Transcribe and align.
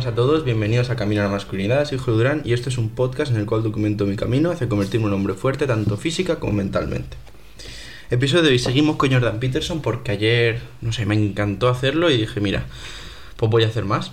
buenas 0.00 0.14
a 0.14 0.16
todos, 0.16 0.44
bienvenidos 0.44 0.88
a 0.88 0.96
Camino 0.96 1.20
a 1.20 1.24
la 1.24 1.30
Masculinidad, 1.30 1.84
soy 1.84 1.98
Julio 1.98 2.16
Durán 2.16 2.40
y 2.42 2.54
este 2.54 2.70
es 2.70 2.78
un 2.78 2.88
podcast 2.88 3.32
en 3.32 3.36
el 3.36 3.44
cual 3.44 3.62
documento 3.62 4.06
mi 4.06 4.16
camino 4.16 4.50
hacia 4.50 4.66
convertirme 4.66 5.04
en 5.04 5.12
un 5.12 5.18
hombre 5.18 5.34
fuerte 5.34 5.66
tanto 5.66 5.98
física 5.98 6.36
como 6.36 6.54
mentalmente. 6.54 7.18
Episodio 8.08 8.44
de 8.44 8.48
hoy, 8.48 8.58
seguimos 8.58 8.96
con 8.96 9.12
Jordan 9.12 9.38
Peterson 9.40 9.82
porque 9.82 10.12
ayer, 10.12 10.60
no 10.80 10.92
sé, 10.92 11.04
me 11.04 11.14
encantó 11.16 11.68
hacerlo 11.68 12.10
y 12.10 12.16
dije, 12.16 12.40
mira, 12.40 12.64
pues 13.36 13.50
voy 13.50 13.64
a 13.64 13.66
hacer 13.66 13.84
más. 13.84 14.12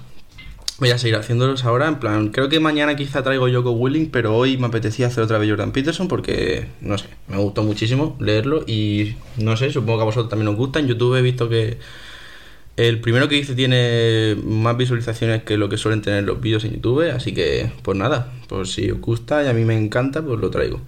Voy 0.80 0.90
a 0.90 0.98
seguir 0.98 1.16
haciéndolos 1.16 1.64
ahora, 1.64 1.88
en 1.88 2.00
plan, 2.00 2.30
creo 2.32 2.50
que 2.50 2.60
mañana 2.60 2.98
quizá 2.98 3.24
traigo 3.24 3.48
Yoko 3.48 3.72
Willing, 3.72 4.10
pero 4.12 4.36
hoy 4.36 4.58
me 4.58 4.68
apetecía 4.68 5.08
hacer 5.08 5.24
otra 5.24 5.38
vez 5.38 5.50
Jordan 5.50 5.72
Peterson 5.72 6.10
porque, 6.10 6.68
no 6.82 6.98
sé, 6.98 7.08
me 7.30 7.38
gustó 7.38 7.64
muchísimo 7.64 8.18
leerlo 8.20 8.66
y, 8.68 9.16
no 9.38 9.56
sé, 9.56 9.72
supongo 9.72 10.00
que 10.00 10.02
a 10.02 10.06
vosotros 10.06 10.30
también 10.30 10.50
os 10.50 10.58
gusta. 10.58 10.80
En 10.80 10.88
YouTube 10.88 11.16
he 11.16 11.22
visto 11.22 11.48
que 11.48 11.78
el 12.78 13.02
primero 13.02 13.28
que 13.28 13.38
hice 13.38 13.56
tiene 13.56 14.38
más 14.44 14.78
visualizaciones 14.78 15.44
que 15.44 15.58
lo 15.58 15.68
que 15.68 15.78
suelen 15.78 16.02
tener 16.02 16.24
los 16.24 16.40
vídeos 16.40 16.64
en 16.64 16.74
YouTube, 16.74 17.12
así 17.12 17.34
que, 17.34 17.72
pues 17.82 17.98
nada, 17.98 18.32
pues 18.48 18.72
si 18.72 18.90
os 18.92 19.02
gusta 19.02 19.44
y 19.44 19.48
a 19.48 19.54
mí 19.54 19.66
me 19.66 19.78
encanta, 19.78 20.24
pues 20.24 20.40
lo 20.40 20.50
traigo. 20.50 20.80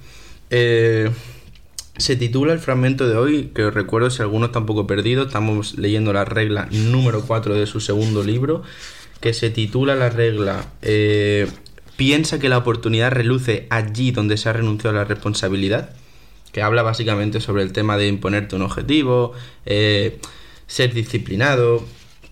Eh, 0.52 1.10
se 1.98 2.16
titula 2.16 2.54
el 2.54 2.60
fragmento 2.60 3.10
de 3.10 3.18
hoy, 3.18 3.52
que 3.54 3.66
os 3.66 3.74
recuerdo 3.74 4.10
si 4.10 4.22
alguno 4.22 4.46
está 4.46 4.60
un 4.60 4.66
poco 4.66 4.88
perdido, 4.88 5.24
estamos 5.24 5.78
leyendo 5.78 6.14
la 6.14 6.26
regla 6.26 6.70
número 6.72 7.24
4 7.26 7.56
de 7.56 7.66
su 7.66 7.82
segundo 7.82 8.24
libro, 8.24 8.64
que 9.20 9.34
se 9.34 9.50
titula 9.50 9.96
la 9.96 10.10
regla 10.10 10.72
eh, 10.82 11.48
Piensa 12.00 12.40
que 12.40 12.48
la 12.48 12.58
oportunidad 12.58 13.12
reluce 13.12 13.68
allí 13.70 14.12
donde 14.12 14.38
se 14.38 14.48
ha 14.48 14.54
renunciado 14.54 14.96
a 14.96 15.02
la 15.02 15.06
responsabilidad, 15.06 15.90
que 16.54 16.62
habla 16.62 16.82
básicamente 16.82 17.42
sobre 17.42 17.62
el 17.62 17.74
tema 17.74 17.98
de 17.98 18.08
imponerte 18.08 18.56
un 18.56 18.62
objetivo, 18.62 19.34
eh, 19.66 20.18
ser 20.70 20.94
disciplinado, 20.94 21.84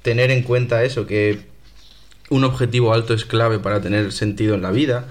tener 0.03 0.31
en 0.31 0.43
cuenta 0.43 0.83
eso, 0.83 1.07
que 1.07 1.39
un 2.29 2.43
objetivo 2.43 2.93
alto 2.93 3.13
es 3.13 3.25
clave 3.25 3.59
para 3.59 3.81
tener 3.81 4.13
sentido 4.13 4.55
en 4.55 4.61
la 4.61 4.71
vida. 4.71 5.07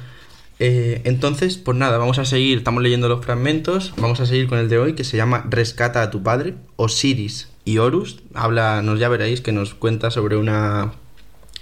Eh, 0.59 1.03
entonces, 1.05 1.59
pues 1.59 1.77
nada, 1.77 1.99
vamos 1.99 2.19
a 2.19 2.25
seguir, 2.25 2.59
estamos 2.59 2.83
leyendo 2.83 3.09
los 3.09 3.25
fragmentos, 3.25 3.93
vamos 3.99 4.21
a 4.21 4.27
seguir 4.27 4.47
con 4.47 4.59
el 4.59 4.69
de 4.69 4.79
hoy 4.79 4.95
que 4.95 5.05
se 5.05 5.17
llama 5.17 5.45
Rescata 5.51 6.03
a 6.03 6.11
tu 6.11 6.23
padre, 6.23 6.55
Osiris 6.77 7.49
y 7.65 7.79
Horus. 7.79 8.23
Habla, 8.33 8.81
nos 8.81 9.01
ya 9.01 9.09
veréis 9.09 9.41
que 9.41 9.53
nos 9.53 9.75
cuenta 9.75 10.11
sobre 10.11 10.37
una 10.37 10.93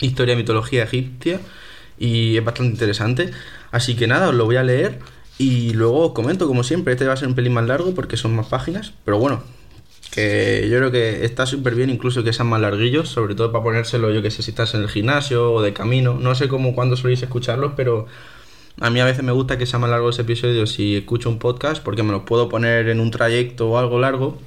historia 0.01 0.35
de 0.35 0.43
mitología 0.43 0.85
egipcia 0.85 1.41
y 1.99 2.37
es 2.37 2.45
bastante 2.45 2.73
interesante. 2.73 3.31
Así 3.73 3.97
que 3.97 4.07
nada, 4.07 4.29
os 4.29 4.35
lo 4.35 4.45
voy 4.45 4.57
a 4.57 4.63
leer 4.63 5.01
y 5.39 5.73
luego 5.73 6.09
os 6.09 6.13
comento, 6.13 6.47
como 6.47 6.63
siempre, 6.63 6.93
este 6.93 7.07
va 7.07 7.15
a 7.15 7.17
ser 7.17 7.29
un 7.29 7.35
pelín 7.35 7.55
más 7.55 7.67
largo 7.67 7.95
porque 7.95 8.19
son 8.19 8.37
más 8.37 8.47
páginas, 8.47 8.93
pero 9.05 9.19
bueno, 9.19 9.43
que 10.15 10.69
yo 10.71 10.79
creo 10.79 10.93
que 10.93 11.25
está 11.25 11.45
súper 11.45 11.75
bien 11.75 11.91
incluso 11.91 12.23
que 12.23 12.33
sean 12.33 12.47
más 12.47 12.61
larguillos, 12.61 13.09
sobre 13.09 13.35
todo 13.35 13.51
para 13.51 13.65
ponérselo, 13.65 14.13
yo 14.13 14.23
que 14.23 14.31
sé, 14.31 14.43
si 14.43 14.53
estás 14.53 14.73
en 14.75 14.83
el 14.83 14.89
gimnasio 14.89 15.53
o 15.53 15.61
de 15.61 15.73
camino, 15.73 16.15
no 16.15 16.37
sé 16.37 16.47
cómo 16.47 16.73
cuándo 16.73 16.97
soléis 16.97 17.21
escucharlos, 17.21 17.73
pero 17.75 18.07
a 18.81 18.91
mí 18.91 19.01
a 19.01 19.05
veces 19.05 19.25
me 19.25 19.33
gusta 19.33 19.59
que 19.59 19.67
sean 19.67 19.81
más 19.81 19.91
largos 19.91 20.17
los 20.17 20.19
episodios 20.21 20.71
si 20.71 20.95
escucho 20.95 21.29
un 21.29 21.41
podcast, 21.41 21.83
porque 21.83 22.05
me 22.05 22.13
los 22.13 22.23
puedo 22.23 22.49
poner 22.49 22.89
en 22.91 23.01
un 23.01 23.11
trayecto 23.11 23.69
o 23.69 23.77
algo 23.77 23.99
largo 23.99 24.39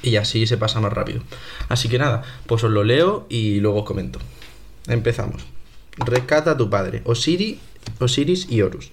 y 0.00 0.14
así 0.14 0.46
se 0.46 0.56
pasa 0.56 0.78
más 0.78 0.92
rápido. 0.92 1.22
Así 1.68 1.88
que 1.88 1.98
nada, 1.98 2.22
pues 2.46 2.62
os 2.62 2.70
lo 2.70 2.84
leo 2.84 3.26
y 3.28 3.58
luego 3.58 3.80
os 3.80 3.84
comento. 3.84 4.20
Empezamos. 4.86 5.44
Rescata 5.96 6.52
a 6.52 6.56
tu 6.56 6.70
padre, 6.70 7.02
Osiris, 7.04 7.58
Osiris 7.98 8.46
y 8.48 8.62
Horus. 8.62 8.92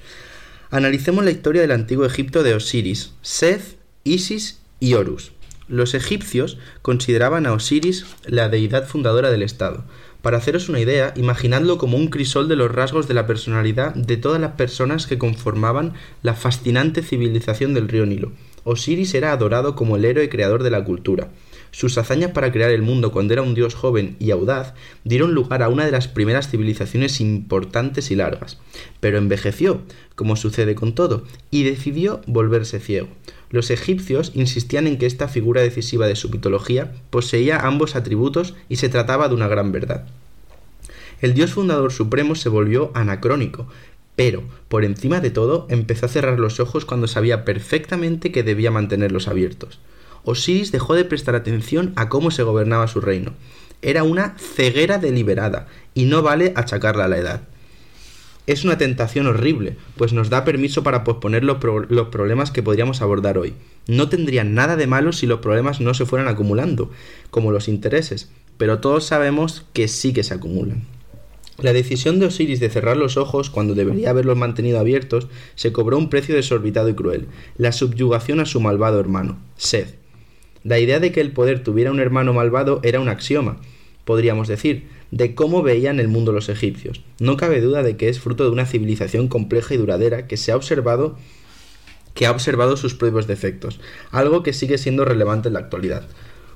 Analicemos 0.71 1.23
la 1.23 1.29
historia 1.29 1.61
del 1.61 1.71
antiguo 1.71 2.07
Egipto 2.07 2.41
de 2.41 2.55
Osiris, 2.55 3.11
Seth, 3.21 3.77
Isis 4.03 4.61
y 4.79 4.95
Horus. 4.95 5.31
Los 5.67 5.95
egipcios 5.95 6.59
consideraban 6.83 7.47
a 7.47 7.53
Osiris 7.53 8.05
la 8.27 8.49
deidad 8.49 8.87
fundadora 8.87 9.31
del 9.31 9.41
Estado. 9.41 9.83
Para 10.21 10.37
haceros 10.37 10.69
una 10.69 10.79
idea, 10.79 11.11
imaginadlo 11.15 11.79
como 11.79 11.97
un 11.97 12.07
crisol 12.07 12.47
de 12.47 12.55
los 12.55 12.71
rasgos 12.71 13.07
de 13.07 13.15
la 13.15 13.25
personalidad 13.25 13.95
de 13.95 14.17
todas 14.17 14.39
las 14.39 14.51
personas 14.53 15.07
que 15.07 15.17
conformaban 15.17 15.93
la 16.21 16.35
fascinante 16.35 17.01
civilización 17.01 17.73
del 17.73 17.87
río 17.87 18.05
Nilo. 18.05 18.31
Osiris 18.63 19.13
era 19.15 19.31
adorado 19.31 19.75
como 19.75 19.95
el 19.95 20.05
héroe 20.05 20.29
creador 20.29 20.61
de 20.61 20.71
la 20.71 20.83
cultura. 20.83 21.29
Sus 21.71 21.97
hazañas 21.97 22.31
para 22.31 22.51
crear 22.51 22.71
el 22.71 22.81
mundo 22.81 23.11
cuando 23.11 23.33
era 23.33 23.41
un 23.41 23.53
dios 23.53 23.75
joven 23.75 24.15
y 24.19 24.31
audaz 24.31 24.75
dieron 25.03 25.33
lugar 25.33 25.61
a 25.61 25.69
una 25.69 25.85
de 25.85 25.91
las 25.91 26.07
primeras 26.07 26.49
civilizaciones 26.49 27.19
importantes 27.19 28.11
y 28.11 28.15
largas. 28.15 28.59
Pero 28.99 29.17
envejeció, 29.17 29.81
como 30.15 30.35
sucede 30.35 30.73
con 30.73 30.95
todo, 30.95 31.25
y 31.51 31.63
decidió 31.63 32.21
volverse 32.27 32.79
ciego. 32.79 33.09
Los 33.55 33.71
egipcios 33.71 34.33
insistían 34.35 34.85
en 34.85 34.97
que 34.97 35.05
esta 35.05 35.29
figura 35.29 35.61
decisiva 35.61 36.07
de 36.07 36.17
su 36.17 36.29
mitología 36.29 36.91
poseía 37.09 37.61
ambos 37.65 37.95
atributos 37.95 38.53
y 38.67 38.75
se 38.75 38.89
trataba 38.89 39.29
de 39.29 39.35
una 39.35 39.47
gran 39.47 39.71
verdad. 39.71 40.07
El 41.21 41.33
dios 41.33 41.53
fundador 41.53 41.93
supremo 41.93 42.35
se 42.35 42.49
volvió 42.49 42.91
anacrónico, 42.95 43.69
pero, 44.17 44.43
por 44.67 44.83
encima 44.83 45.21
de 45.21 45.31
todo, 45.31 45.67
empezó 45.69 46.05
a 46.05 46.09
cerrar 46.09 46.37
los 46.37 46.59
ojos 46.59 46.83
cuando 46.83 47.07
sabía 47.07 47.45
perfectamente 47.45 48.29
que 48.33 48.43
debía 48.43 48.71
mantenerlos 48.71 49.29
abiertos. 49.29 49.79
Osiris 50.25 50.73
dejó 50.73 50.93
de 50.93 51.05
prestar 51.05 51.35
atención 51.35 51.93
a 51.95 52.09
cómo 52.09 52.31
se 52.31 52.43
gobernaba 52.43 52.89
su 52.89 52.99
reino. 52.99 53.31
Era 53.81 54.03
una 54.03 54.35
ceguera 54.37 54.97
deliberada, 54.97 55.67
y 55.93 56.03
no 56.03 56.21
vale 56.21 56.51
achacarla 56.57 57.05
a 57.05 57.07
la 57.07 57.19
edad 57.19 57.41
es 58.47 58.63
una 58.63 58.77
tentación 58.77 59.27
horrible, 59.27 59.75
pues 59.97 60.13
nos 60.13 60.29
da 60.29 60.45
permiso 60.45 60.83
para 60.83 61.03
posponer 61.03 61.43
los, 61.43 61.57
problemas 61.57 62.51
que 62.51 62.63
podríamos 62.63 63.01
abordar 63.01 63.37
hoy. 63.37 63.53
No 63.87 64.09
tendría 64.09 64.43
nada 64.43 64.75
de 64.75 64.87
malo 64.87 65.13
si 65.13 65.25
los 65.25 65.39
problemas 65.39 65.81
no 65.81 65.93
se 65.93 66.05
fueran 66.05 66.27
acumulando, 66.27 66.91
como 67.31 67.51
los 67.51 67.67
intereses, 67.67 68.29
pero 68.57 68.79
todos 68.79 69.05
sabemos 69.05 69.65
que 69.73 69.87
sí 69.87 70.13
que 70.13 70.23
se 70.23 70.33
acumulan. 70.33 70.83
La 71.57 71.73
decisión 71.73 72.19
de 72.19 72.25
Osiris 72.25 72.59
de 72.59 72.69
cerrar 72.69 72.97
los 72.97 73.15
ojos 73.15 73.49
cuando 73.49 73.75
debería 73.75 74.09
haberlos 74.09 74.37
mantenido 74.37 74.77
abiertos 74.77 75.27
se 75.55 75.71
cobró 75.71 75.97
un 75.97 76.09
precio 76.09 76.35
desorbitado 76.35 76.89
y 76.89 76.95
cruel, 76.95 77.27
la 77.57 77.71
subyugación 77.71 78.41
a 78.41 78.45
su 78.45 78.59
malvado 78.59 78.99
hermano, 78.99 79.37
Seth. 79.55 79.95
La 80.63 80.79
idea 80.79 80.99
de 80.99 81.11
que 81.11 81.21
el 81.21 81.31
poder 81.31 81.63
tuviera 81.63 81.91
un 81.91 81.99
hermano 81.99 82.33
malvado 82.33 82.81
era 82.83 82.99
un 82.99 83.07
axioma, 83.07 83.57
podríamos 84.03 84.47
decir, 84.47 84.87
de 85.11 85.35
cómo 85.35 85.63
veían 85.63 85.99
el 85.99 86.07
mundo 86.07 86.31
los 86.31 86.49
egipcios. 86.49 87.01
No 87.19 87.37
cabe 87.37 87.61
duda 87.61 87.83
de 87.83 87.97
que 87.97 88.09
es 88.09 88.19
fruto 88.19 88.43
de 88.43 88.51
una 88.51 88.65
civilización 88.65 89.27
compleja 89.27 89.73
y 89.73 89.77
duradera 89.77 90.27
que 90.27 90.37
se 90.37 90.51
ha 90.51 90.55
observado 90.55 91.17
que 92.15 92.25
ha 92.25 92.31
observado 92.31 92.77
sus 92.77 92.95
propios 92.95 93.27
defectos, 93.27 93.79
algo 94.09 94.41
que 94.41 94.53
sigue 94.53 94.77
siendo 94.77 95.05
relevante 95.05 95.49
en 95.49 95.53
la 95.53 95.59
actualidad. 95.59 96.07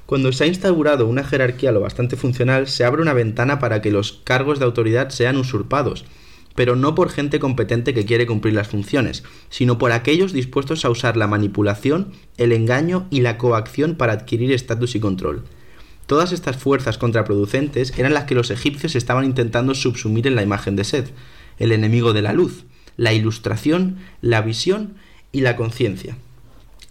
Cuando 0.06 0.32
se 0.32 0.46
ha 0.46 0.48
instaurado 0.48 1.06
una 1.06 1.24
jerarquía 1.24 1.72
lo 1.72 1.82
bastante 1.82 2.16
funcional, 2.16 2.68
se 2.68 2.84
abre 2.84 3.04
una 3.04 3.14
ventana 3.14 3.60
para 3.60 3.82
que 3.82 3.92
los 3.92 4.14
cargos 4.24 4.58
de 4.58 4.66
autoridad 4.66 5.10
sean 5.10 5.38
usurpados, 5.38 6.06
pero 6.56 6.76
no 6.76 6.96
por 6.96 7.10
gente 7.12 7.40
competente 7.40 7.94
que 7.94 8.06
quiere 8.06 8.26
cumplir 8.26 8.56
las 8.56 8.70
funciones, 8.70 9.24
sino 9.50 9.78
por 9.78 9.92
aquellos 9.92 10.34
dispuestos 10.34 10.84
a 10.84 10.90
usar 10.90 11.16
la 11.16 11.28
manipulación, 11.28 12.14
el 12.38 12.54
engaño 12.54 13.08
y 13.12 13.22
la 13.22 13.38
coacción 13.38 13.96
para 13.96 14.14
adquirir 14.14 14.52
estatus 14.52 14.96
y 14.96 15.00
control. 15.00 15.44
Todas 16.10 16.32
estas 16.32 16.58
fuerzas 16.58 16.98
contraproducentes 16.98 17.94
eran 17.96 18.16
las 18.16 18.24
que 18.24 18.34
los 18.34 18.50
egipcios 18.50 18.96
estaban 18.96 19.26
intentando 19.26 19.76
subsumir 19.76 20.26
en 20.26 20.34
la 20.34 20.42
imagen 20.42 20.76
de 20.76 20.84
Seth, 20.84 21.14
el 21.60 21.72
enemigo 21.72 22.14
de 22.14 22.24
la 22.24 22.34
luz, 22.34 22.66
la 22.98 23.14
ilustración, 23.14 24.00
la 24.20 24.42
visión 24.42 24.96
y 25.32 25.42
la 25.42 25.56
conciencia. 25.56 26.18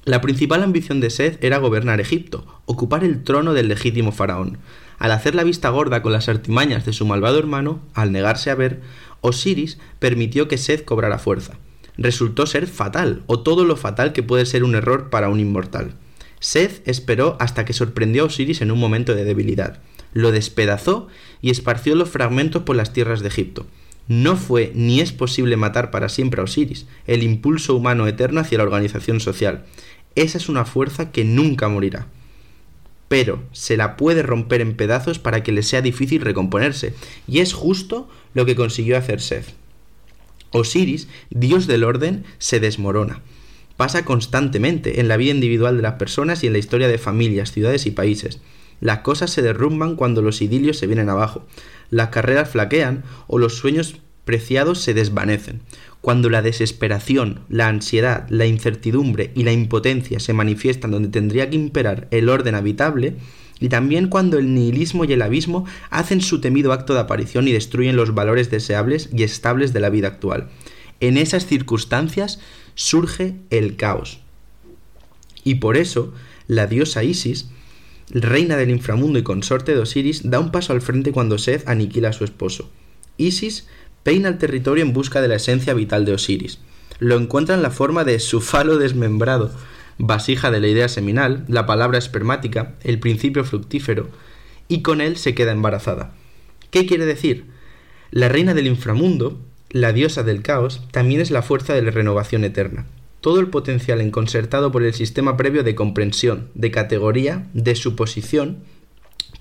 La 0.05 0.21
principal 0.21 0.63
ambición 0.63 1.01
de 1.01 1.11
Seth 1.11 1.43
era 1.43 1.59
gobernar 1.59 2.01
Egipto, 2.01 2.47
ocupar 2.65 3.03
el 3.03 3.25
trono 3.25 3.55
del 3.55 3.67
legítimo 3.67 4.13
faraón. 4.13 4.59
Al 5.01 5.11
hacer 5.11 5.35
la 5.35 5.43
vista 5.43 5.69
gorda 5.71 6.01
con 6.01 6.13
las 6.13 6.29
artimañas 6.29 6.87
de 6.87 6.93
su 6.93 7.05
malvado 7.05 7.41
hermano, 7.41 7.81
al 7.95 8.13
negarse 8.13 8.51
a 8.51 8.55
ver, 8.55 8.83
Osiris 9.21 9.81
permitió 9.99 10.47
que 10.47 10.59
Seth 10.59 10.85
cobrara 10.85 11.19
fuerza. 11.19 11.55
Resultó 11.97 12.47
ser 12.47 12.69
fatal, 12.69 13.25
o 13.27 13.41
todo 13.41 13.65
lo 13.65 13.75
fatal 13.75 14.13
que 14.13 14.23
puede 14.23 14.47
ser 14.47 14.63
un 14.63 14.77
error 14.77 15.11
para 15.11 15.29
un 15.29 15.41
inmortal. 15.41 15.97
Seth 16.41 16.87
esperó 16.87 17.37
hasta 17.41 17.65
que 17.65 17.73
sorprendió 17.73 18.23
a 18.23 18.27
Osiris 18.27 18.61
en 18.61 18.71
un 18.71 18.79
momento 18.79 19.15
de 19.15 19.25
debilidad. 19.25 19.81
Lo 20.13 20.31
despedazó 20.33 21.09
y 21.43 21.51
esparció 21.51 21.95
los 21.95 22.09
fragmentos 22.09 22.63
por 22.63 22.77
las 22.77 22.93
tierras 22.93 23.21
de 23.21 23.29
Egipto. 23.29 23.67
No 24.07 24.37
fue 24.37 24.73
ni 24.75 25.01
es 25.01 25.13
posible 25.13 25.57
matar 25.57 25.91
para 25.91 26.09
siempre 26.09 26.41
a 26.41 26.45
Osiris, 26.45 26.87
el 27.07 27.23
impulso 27.23 27.75
humano 27.77 28.07
eterno 28.07 28.41
hacia 28.41 28.59
la 28.59 28.65
organización 28.65 29.21
social. 29.21 29.67
Esa 30.15 30.39
es 30.39 30.49
una 30.49 30.65
fuerza 30.65 31.13
que 31.13 31.25
nunca 31.25 31.69
morirá. 31.69 32.07
Pero 33.09 33.43
se 33.53 33.77
la 33.77 33.97
puede 33.97 34.23
romper 34.23 34.61
en 34.61 34.77
pedazos 34.77 35.19
para 35.19 35.43
que 35.43 35.53
le 35.53 35.63
sea 35.63 35.83
difícil 35.83 36.23
recomponerse, 36.23 36.95
y 37.27 37.41
es 37.41 37.53
justo 37.53 38.09
lo 38.35 38.47
que 38.47 38.57
consiguió 38.57 38.97
hacer 38.97 39.21
Seth. 39.21 39.55
Osiris, 40.51 41.09
dios 41.31 41.67
del 41.67 41.85
orden, 41.85 42.25
se 42.39 42.61
desmorona 42.61 43.21
pasa 43.79 44.05
constantemente 44.05 45.01
en 45.01 45.07
la 45.07 45.17
vida 45.17 45.31
individual 45.31 45.77
de 45.77 45.83
las 45.83 45.95
personas 45.95 46.43
y 46.43 46.49
en 46.49 46.53
la 46.53 46.59
historia 46.59 46.89
de 46.89 46.99
familias, 46.99 47.53
ciudades 47.53 47.87
y 47.87 47.93
países. 47.93 48.41
Las 48.81 48.99
cosas 48.99 49.31
se 49.31 49.41
derrumban 49.41 49.95
cuando 49.95 50.21
los 50.21 50.43
idilios 50.43 50.77
se 50.79 50.89
vienen 50.89 51.09
abajo, 51.09 51.47
las 51.89 52.09
carreras 52.09 52.51
flaquean 52.51 53.05
o 53.29 53.39
los 53.39 53.57
sueños 53.57 53.95
preciados 54.25 54.81
se 54.81 54.95
desvanecen. 54.95 55.61
Cuando 56.01 56.29
la 56.29 56.43
desesperación, 56.43 57.43
la 57.49 57.69
ansiedad, 57.69 58.27
la 58.31 58.47
incertidumbre 58.47 59.31
y 59.37 59.45
la 59.45 59.53
impotencia 59.53 60.19
se 60.19 60.33
manifiestan 60.33 60.91
donde 60.91 61.09
tendría 61.09 61.49
que 61.49 61.57
imperar 61.57 62.09
el 62.11 62.29
orden 62.29 62.57
habitable, 62.57 63.15
y 63.61 63.69
también 63.69 64.09
cuando 64.09 64.39
el 64.39 64.55
nihilismo 64.55 65.05
y 65.05 65.13
el 65.13 65.23
abismo 65.23 65.67
hacen 65.91 66.21
su 66.21 66.41
temido 66.41 66.73
acto 66.73 66.95
de 66.95 67.01
aparición 67.01 67.47
y 67.47 67.53
destruyen 67.53 67.95
los 67.95 68.13
valores 68.13 68.51
deseables 68.51 69.09
y 69.13 69.23
estables 69.23 69.73
de 69.73 69.81
la 69.81 69.91
vida 69.91 70.09
actual. 70.09 70.49
En 71.01 71.17
esas 71.17 71.47
circunstancias 71.47 72.41
surge 72.79 73.35
el 73.51 73.75
caos. 73.75 74.21
Y 75.43 75.57
por 75.57 75.77
eso, 75.77 76.15
la 76.47 76.69
diosa 76.69 77.03
Isis, 77.03 77.49
reina 78.09 78.57
del 78.57 78.71
inframundo 78.71 79.19
y 79.19 79.25
consorte 79.25 79.75
de 79.75 79.81
Osiris, 79.81 80.31
da 80.31 80.39
un 80.39 80.53
paso 80.53 80.73
al 80.73 80.81
frente 80.81 81.11
cuando 81.11 81.39
Seth 81.39 81.69
aniquila 81.69 82.11
a 82.11 82.13
su 82.13 82.23
esposo. 82.23 82.71
Isis 83.17 83.67
peina 84.05 84.29
el 84.29 84.39
territorio 84.39 84.85
en 84.85 84.93
busca 84.93 85.21
de 85.21 85.27
la 85.27 85.35
esencia 85.35 85.75
vital 85.75 86.05
de 86.05 86.13
Osiris. 86.13 86.61
Lo 87.01 87.17
encuentra 87.17 87.57
en 87.57 87.63
la 87.63 87.73
forma 87.73 88.05
de 88.05 88.21
su 88.21 88.41
falo 88.41 88.79
desmembrado, 88.79 89.51
vasija 89.99 90.53
de 90.53 90.61
la 90.61 90.69
idea 90.69 90.89
seminal, 90.89 91.45
la 91.49 91.67
palabra 91.67 91.99
espermática, 91.99 92.77
el 92.83 93.01
principio 93.01 93.45
fructífero, 93.45 94.09
y 94.69 94.83
con 94.83 95.01
él 95.01 95.17
se 95.17 95.35
queda 95.35 95.51
embarazada. 95.51 96.15
¿Qué 96.71 96.87
quiere 96.87 97.07
decir? 97.07 97.47
La 98.13 98.29
reina 98.29 98.55
del 98.55 98.69
inframundo, 98.69 99.41
la 99.71 99.93
diosa 99.93 100.23
del 100.23 100.43
caos, 100.43 100.83
también 100.91 101.21
es 101.21 101.31
la 101.31 101.43
fuerza 101.43 101.75
de 101.75 101.83
la 101.83 101.91
renovación 101.91 102.45
eterna. 102.45 102.87
Todo 103.21 103.41
el 103.41 103.49
potencial 103.49 104.01
enconcertado 104.01 104.73
por 104.73 104.83
el 104.83 104.95
sistema 104.95 105.37
previo 105.37 105.63
de 105.63 105.75
comprensión, 105.75 106.49
de 106.55 106.71
categoría, 106.71 107.49
de 107.53 107.75
suposición, 107.75 108.59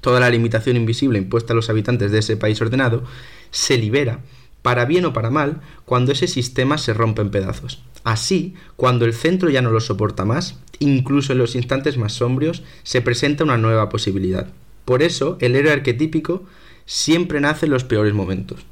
toda 0.02 0.20
la 0.20 0.30
limitación 0.30 0.76
invisible 0.76 1.20
impuesta 1.20 1.54
a 1.54 1.56
los 1.56 1.70
habitantes 1.70 2.12
de 2.12 2.20
ese 2.20 2.38
país 2.38 2.60
ordenado, 2.62 3.04
se 3.52 3.78
libera, 3.78 4.20
para 4.62 4.86
bien 4.86 5.06
o 5.06 5.14
para 5.14 5.30
mal, 5.30 5.62
cuando 5.86 6.12
ese 6.12 6.28
sistema 6.28 6.78
se 6.78 6.94
rompe 6.94 7.22
en 7.22 7.32
pedazos. 7.32 7.82
Así, 8.04 8.56
cuando 8.76 9.06
el 9.06 9.14
centro 9.14 9.50
ya 9.50 9.62
no 9.62 9.72
lo 9.72 9.80
soporta 9.80 10.26
más, 10.26 10.60
incluso 10.80 11.32
en 11.32 11.40
los 11.40 11.56
instantes 11.56 11.98
más 11.98 12.14
sombrios, 12.14 12.64
se 12.84 13.02
presenta 13.02 13.44
una 13.44 13.58
nueva 13.58 13.90
posibilidad. 13.90 14.48
Por 14.86 15.04
eso, 15.04 15.38
el 15.40 15.56
héroe 15.56 15.72
arquetípico 15.72 16.44
siempre 16.86 17.40
nace 17.40 17.66
en 17.66 17.72
los 17.72 17.84
peores 17.84 18.14
momentos. 18.14 18.66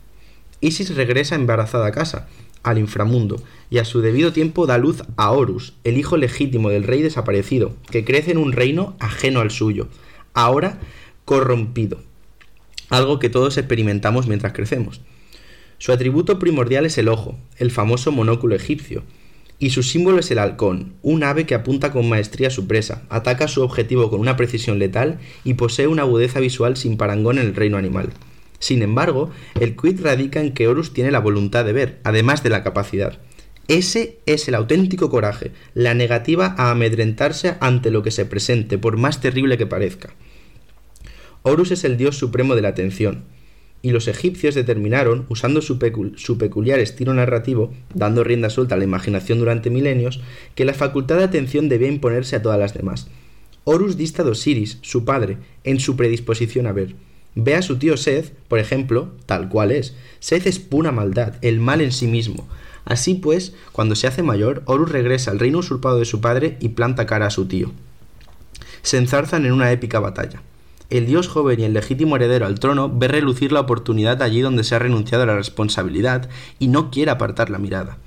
Isis 0.61 0.95
regresa 0.95 1.35
embarazada 1.35 1.87
a 1.87 1.91
casa, 1.91 2.27
al 2.63 2.79
inframundo, 2.79 3.41
y 3.69 3.77
a 3.77 3.85
su 3.85 4.01
debido 4.01 4.33
tiempo 4.33 4.65
da 4.65 4.77
luz 4.77 5.03
a 5.17 5.31
Horus, 5.31 5.73
el 5.83 5.97
hijo 5.97 6.17
legítimo 6.17 6.69
del 6.69 6.83
rey 6.83 7.01
desaparecido, 7.01 7.75
que 7.91 8.05
crece 8.05 8.31
en 8.31 8.37
un 8.37 8.51
reino 8.51 8.95
ajeno 8.99 9.41
al 9.41 9.51
suyo, 9.51 9.87
ahora 10.33 10.79
corrompido, 11.25 11.99
algo 12.89 13.19
que 13.19 13.29
todos 13.29 13.57
experimentamos 13.57 14.27
mientras 14.27 14.53
crecemos. 14.53 15.01
Su 15.77 15.91
atributo 15.91 16.39
primordial 16.39 16.85
es 16.85 16.97
el 16.97 17.09
ojo, 17.09 17.37
el 17.57 17.69
famoso 17.69 18.11
monóculo 18.11 18.55
egipcio, 18.55 19.03
y 19.59 19.69
su 19.69 19.83
símbolo 19.83 20.19
es 20.19 20.31
el 20.31 20.39
halcón, 20.39 20.93
un 21.01 21.23
ave 21.23 21.45
que 21.45 21.55
apunta 21.55 21.91
con 21.91 22.09
maestría 22.09 22.49
a 22.49 22.51
su 22.51 22.67
presa, 22.67 23.03
ataca 23.09 23.47
su 23.47 23.61
objetivo 23.61 24.09
con 24.09 24.19
una 24.19 24.35
precisión 24.35 24.79
letal 24.79 25.19
y 25.43 25.53
posee 25.53 25.87
una 25.87 26.03
agudeza 26.03 26.39
visual 26.39 26.75
sin 26.75 26.97
parangón 26.97 27.37
en 27.37 27.47
el 27.47 27.55
reino 27.55 27.77
animal. 27.77 28.09
Sin 28.59 28.81
embargo, 28.81 29.31
el 29.59 29.75
quid 29.75 30.01
radica 30.01 30.41
en 30.41 30.53
que 30.53 30.67
Horus 30.67 30.93
tiene 30.93 31.11
la 31.11 31.19
voluntad 31.19 31.65
de 31.65 31.73
ver, 31.73 31.99
además 32.03 32.43
de 32.43 32.49
la 32.49 32.63
capacidad. 32.63 33.19
Ese 33.67 34.19
es 34.25 34.47
el 34.47 34.55
auténtico 34.55 35.09
coraje, 35.09 35.51
la 35.73 35.93
negativa 35.95 36.53
a 36.57 36.69
amedrentarse 36.69 37.55
ante 37.59 37.89
lo 37.89 38.03
que 38.03 38.11
se 38.11 38.25
presente, 38.25 38.77
por 38.77 38.97
más 38.97 39.21
terrible 39.21 39.57
que 39.57 39.65
parezca. 39.65 40.13
Horus 41.41 41.71
es 41.71 41.83
el 41.83 41.97
dios 41.97 42.17
supremo 42.17 42.55
de 42.55 42.61
la 42.61 42.69
atención, 42.69 43.25
y 43.85 43.91
los 43.91 44.07
egipcios 44.07 44.55
determinaron, 44.55 45.27
usando 45.29 45.61
su, 45.61 45.77
peculiar 45.77 46.79
estilo 46.79 47.13
narrativo, 47.13 47.71
dando 47.93 48.23
rienda 48.23 48.49
suelta 48.49 48.73
a 48.73 48.79
la 48.79 48.83
imaginación 48.83 49.37
durante 49.37 49.69
milenios, 49.69 50.21
que 50.55 50.65
la 50.65 50.73
facultad 50.73 51.17
de 51.17 51.25
atención 51.25 51.69
debía 51.69 51.87
imponerse 51.87 52.35
a 52.35 52.41
todas 52.41 52.57
las 52.57 52.73
demás. 52.73 53.07
Horus 53.63 53.95
dista 53.95 54.23
de 54.23 54.31
Osiris, 54.31 54.79
su 54.81 55.05
padre, 55.05 55.37
en 55.63 55.79
su 55.79 55.95
predisposición 55.95 56.65
a 56.65 56.71
ver. 56.71 56.95
Ve 57.35 57.55
a 57.55 57.61
su 57.61 57.77
tío 57.77 57.97
Seth, 57.97 58.33
por 58.47 58.59
ejemplo, 58.59 59.11
tal 59.25 59.49
cual 59.49 59.71
es. 59.71 59.95
Seth 60.19 60.47
es 60.47 60.59
pura 60.59 60.91
maldad, 60.91 61.35
el 61.41 61.59
mal 61.59 61.81
en 61.81 61.91
sí 61.91 62.07
mismo. 62.07 62.47
Así 62.85 63.15
pues, 63.15 63.53
cuando 63.71 63.95
se 63.95 64.07
hace 64.07 64.23
mayor, 64.23 64.63
Horus 64.65 64.91
regresa 64.91 65.31
al 65.31 65.39
reino 65.39 65.59
usurpado 65.59 65.99
de 65.99 66.05
su 66.05 66.21
padre 66.21 66.57
y 66.59 66.69
planta 66.69 67.05
cara 67.05 67.27
a 67.27 67.31
su 67.31 67.45
tío. 67.47 67.71
Se 68.81 68.97
enzarzan 68.97 69.45
en 69.45 69.51
una 69.51 69.71
épica 69.71 69.99
batalla 69.99 70.41
el 70.89 71.07
dios 71.07 71.27
joven 71.27 71.59
y 71.59 71.63
el 71.63 71.73
legítimo 71.73 72.15
heredero 72.15 72.45
al 72.45 72.59
trono 72.59 72.91
ve 72.93 73.07
relucir 73.07 73.51
la 73.51 73.61
oportunidad 73.61 74.21
allí 74.21 74.41
donde 74.41 74.63
se 74.63 74.75
ha 74.75 74.79
renunciado 74.79 75.23
a 75.23 75.27
la 75.27 75.35
responsabilidad 75.35 76.29
y 76.59 76.67
no 76.67 76.91
quiere 76.91 77.11
apartar 77.11 77.49
la 77.49 77.57
mirada. 77.57 77.97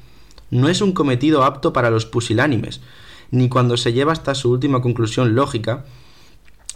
No 0.50 0.68
es 0.68 0.80
un 0.80 0.92
cometido 0.92 1.44
apto 1.44 1.72
para 1.72 1.90
los 1.90 2.06
pusilánimes, 2.06 2.80
ni 3.30 3.48
cuando 3.48 3.76
se 3.76 3.92
lleva 3.92 4.12
hasta 4.12 4.34
su 4.34 4.50
última 4.50 4.80
conclusión 4.80 5.34
lógica, 5.34 5.84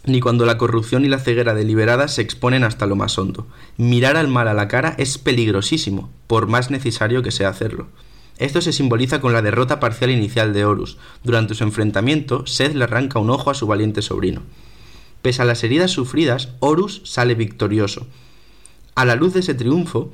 ni 0.05 0.21
cuando 0.21 0.47
la 0.47 0.59
corrupción 0.59 1.05
y 1.05 1.09
la 1.09 1.19
ceguera 1.19 1.55
deliberada 1.55 2.09
se 2.09 2.23
exponen 2.23 2.65
hasta 2.65 2.87
lo 2.87 2.97
más 2.97 3.19
hondo. 3.19 3.47
Mirar 3.77 4.17
al 4.17 4.29
mal 4.29 4.49
a 4.49 4.55
la 4.55 4.69
cara 4.69 4.95
es 4.99 5.19
peligrosísimo, 5.19 6.11
por 6.27 6.47
más 6.47 6.71
necesario 6.71 7.23
que 7.23 7.31
sea 7.31 7.49
hacerlo. 7.49 7.89
Esto 8.39 8.61
se 8.61 8.73
simboliza 8.73 9.21
con 9.21 9.33
la 9.33 9.43
derrota 9.43 9.79
parcial 9.79 10.11
inicial 10.11 10.53
de 10.53 10.65
Horus. 10.65 10.99
Durante 11.23 11.55
su 11.55 11.63
enfrentamiento, 11.65 12.47
Seth 12.47 12.75
le 12.75 12.85
arranca 12.85 13.21
un 13.21 13.31
ojo 13.31 13.51
a 13.51 13.55
su 13.55 13.67
valiente 13.67 14.03
sobrino. 14.03 14.43
Pese 15.21 15.43
a 15.43 15.45
las 15.45 15.63
heridas 15.63 15.93
sufridas, 15.93 16.49
Horus 16.59 17.03
sale 17.05 17.37
victorioso. 17.37 18.09
A 18.97 19.05
la 19.05 19.15
luz 19.15 19.35
de 19.35 19.41
ese 19.41 19.55
triunfo, 19.55 20.11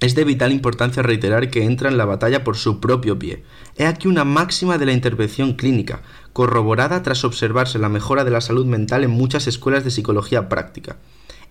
es 0.00 0.14
de 0.14 0.24
vital 0.24 0.50
importancia 0.50 1.02
reiterar 1.02 1.50
que 1.50 1.64
entra 1.64 1.90
en 1.90 1.98
la 1.98 2.06
batalla 2.06 2.42
por 2.42 2.56
su 2.56 2.80
propio 2.80 3.18
pie. 3.18 3.42
He 3.76 3.86
aquí 3.86 4.08
una 4.08 4.24
máxima 4.24 4.78
de 4.78 4.86
la 4.86 4.92
intervención 4.92 5.54
clínica, 5.54 6.02
corroborada 6.32 7.02
tras 7.02 7.24
observarse 7.24 7.78
la 7.78 7.88
mejora 7.88 8.24
de 8.24 8.30
la 8.30 8.40
salud 8.40 8.66
mental 8.66 9.04
en 9.04 9.10
muchas 9.10 9.46
escuelas 9.46 9.84
de 9.84 9.90
psicología 9.90 10.48
práctica. 10.48 10.96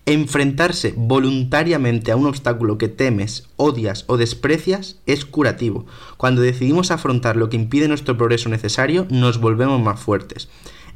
Enfrentarse 0.06 0.94
voluntariamente 0.96 2.10
a 2.10 2.16
un 2.16 2.26
obstáculo 2.26 2.78
que 2.78 2.88
temes, 2.88 3.48
odias 3.56 4.04
o 4.06 4.16
desprecias 4.16 4.98
es 5.06 5.24
curativo. 5.24 5.86
Cuando 6.16 6.40
decidimos 6.40 6.90
afrontar 6.90 7.36
lo 7.36 7.50
que 7.50 7.56
impide 7.56 7.86
nuestro 7.86 8.16
progreso 8.16 8.48
necesario, 8.48 9.06
nos 9.10 9.38
volvemos 9.38 9.80
más 9.80 10.00
fuertes. 10.00 10.48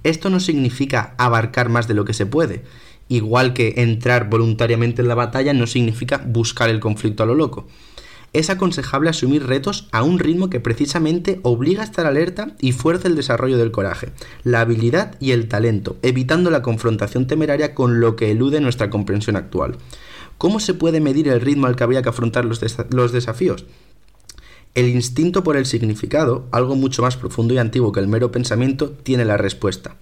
Esto 0.05 0.31
no 0.31 0.41
significa 0.41 1.15
abarcar 1.19 1.69
más 1.69 1.87
de 1.87 1.95
lo 1.95 2.05
que 2.05 2.15
se 2.15 2.27
puede, 2.27 2.65
igual 3.09 3.53
que 3.53 3.75
entrar 3.77 4.29
voluntariamente 4.29 5.03
en 5.03 5.09
la 5.09 5.15
batalla 5.15 5.53
no 5.53 5.67
significa 5.67 6.23
buscar 6.27 6.71
el 6.71 6.81
conflicto 6.81 7.23
a 7.23 7.27
lo 7.27 7.35
loco. 7.35 7.67
Es 8.35 8.51
aconsejable 8.51 9.11
asumir 9.11 9.47
retos 9.47 9.89
a 9.93 10.03
un 10.03 10.19
ritmo 10.19 10.51
que 10.51 10.59
precisamente 10.59 11.39
obliga 11.45 11.83
a 11.83 11.85
estar 11.85 12.05
alerta 12.05 12.57
y 12.61 12.73
fuerza 12.73 13.07
el 13.07 13.15
desarrollo 13.15 13.57
del 13.57 13.71
coraje, 13.71 14.11
la 14.43 14.61
habilidad 14.61 15.15
y 15.21 15.31
el 15.31 15.47
talento, 15.47 15.97
evitando 16.03 16.51
la 16.51 16.61
confrontación 16.61 17.29
temeraria 17.29 17.77
con 17.77 18.01
lo 18.01 18.17
que 18.17 18.33
elude 18.33 18.61
nuestra 18.61 18.91
comprensión 18.91 19.37
actual. 19.37 19.77
¿Cómo 20.37 20.59
se 20.59 20.75
puede 20.75 21.01
medir 21.01 21.29
el 21.29 21.41
ritmo 21.41 21.69
al 21.69 21.77
que 21.77 21.85
habría 21.85 22.03
que 22.03 22.09
afrontar 22.09 22.45
los, 22.45 22.61
los 22.91 23.13
desafíos? 23.13 23.67
El 24.75 24.89
instinto 24.89 25.45
por 25.45 25.57
el 25.57 25.65
significado, 25.65 26.49
algo 26.51 26.75
mucho 26.75 27.03
más 27.03 27.17
profundo 27.17 27.55
y 27.55 27.59
antiguo 27.59 27.93
que 27.93 28.01
el 28.01 28.09
mero 28.09 28.33
pensamiento, 28.33 28.91
tiene 28.91 29.25
la 29.25 29.37
respuesta. 29.37 29.95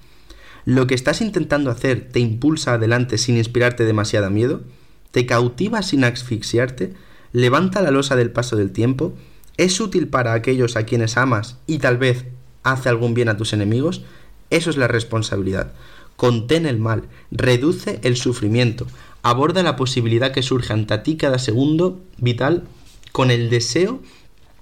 ¿Lo 0.64 0.86
que 0.86 0.94
estás 0.94 1.20
intentando 1.20 1.70
hacer 1.70 2.08
te 2.10 2.20
impulsa 2.20 2.74
adelante 2.74 3.18
sin 3.18 3.36
inspirarte 3.36 3.84
demasiado 3.84 4.30
miedo? 4.30 4.62
¿Te 5.10 5.26
cautiva 5.26 5.82
sin 5.82 6.04
asfixiarte? 6.04 6.94
¿Levanta 7.32 7.80
la 7.80 7.90
losa 7.90 8.16
del 8.16 8.30
paso 8.30 8.56
del 8.56 8.72
tiempo? 8.72 9.14
¿Es 9.56 9.80
útil 9.80 10.08
para 10.08 10.34
aquellos 10.34 10.76
a 10.76 10.84
quienes 10.84 11.16
amas 11.16 11.58
y 11.66 11.78
tal 11.78 11.96
vez 11.96 12.26
hace 12.62 12.88
algún 12.88 13.14
bien 13.14 13.28
a 13.28 13.36
tus 13.36 13.52
enemigos? 13.52 14.02
Eso 14.50 14.70
es 14.70 14.76
la 14.76 14.88
responsabilidad. 14.88 15.72
Contén 16.16 16.66
el 16.66 16.78
mal, 16.78 17.04
reduce 17.30 18.00
el 18.02 18.16
sufrimiento, 18.16 18.86
aborda 19.22 19.62
la 19.62 19.76
posibilidad 19.76 20.32
que 20.32 20.42
surge 20.42 20.72
ante 20.72 20.98
ti 20.98 21.16
cada 21.16 21.38
segundo 21.38 22.02
vital 22.18 22.64
con 23.12 23.30
el 23.30 23.48
deseo 23.48 24.00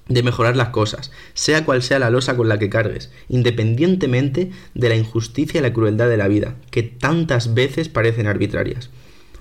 de 0.09 0.23
mejorar 0.23 0.57
las 0.57 0.71
cosas, 0.71 1.13
sea 1.35 1.65
cual 1.65 1.83
sea 1.83 1.99
la 1.99 2.11
losa 2.11 2.37
con 2.37 2.49
la 2.49 2.59
que 2.59 2.71
cargues, 2.71 3.11
independientemente 3.29 4.51
de 4.75 4.89
la 4.89 4.97
injusticia 4.97 5.59
y 5.59 5.63
la 5.63 5.73
crueldad 5.73 6.09
de 6.09 6.17
la 6.17 6.29
vida, 6.29 6.57
que 6.71 6.83
tantas 6.83 7.55
veces 7.55 7.89
parecen 7.89 8.27
arbitrarias. 8.27 8.91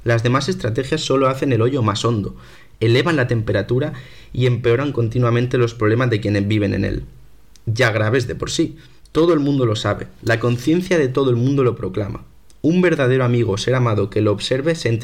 Las 0.03 0.23
demás 0.23 0.47
estrategias 0.47 1.01
solo 1.01 1.27
hacen 1.27 1.51
el 1.51 1.61
hoyo 1.61 1.81
más 1.81 2.05
hondo, 2.05 2.35
elevan 2.79 3.15
la 3.15 3.27
temperatura 3.27 3.93
y 4.33 4.45
empeoran 4.45 4.91
continuamente 4.91 5.57
los 5.57 5.73
problemas 5.73 6.09
de 6.09 6.21
quienes 6.21 6.47
viven 6.47 6.73
en 6.73 6.85
él. 6.85 7.03
Ya 7.65 7.91
graves 7.91 8.27
de 8.27 8.35
por 8.35 8.51
sí. 8.51 8.77
Todo 9.11 9.33
el 9.33 9.39
mundo 9.39 9.65
lo 9.65 9.75
sabe, 9.75 10.07
la 10.21 10.39
conciencia 10.39 10.99
de 10.99 11.07
todo 11.07 11.31
el 11.31 11.35
mundo 11.35 11.63
lo 11.63 11.75
proclama. 11.75 12.25
Un 12.61 12.81
verdadero 12.81 13.23
amigo 13.23 13.57
ser 13.57 13.73
amado 13.73 14.09
que 14.09 14.21
lo 14.21 14.31
observe 14.31 14.75
se, 14.75 14.99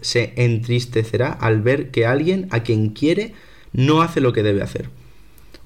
se 0.00 0.32
entristecerá 0.36 1.30
al 1.32 1.60
ver 1.60 1.90
que 1.90 2.06
alguien 2.06 2.46
a 2.50 2.62
quien 2.62 2.90
quiere 2.90 3.34
no 3.72 4.00
hace 4.00 4.20
lo 4.20 4.32
que 4.32 4.42
debe 4.42 4.62
hacer. 4.62 4.88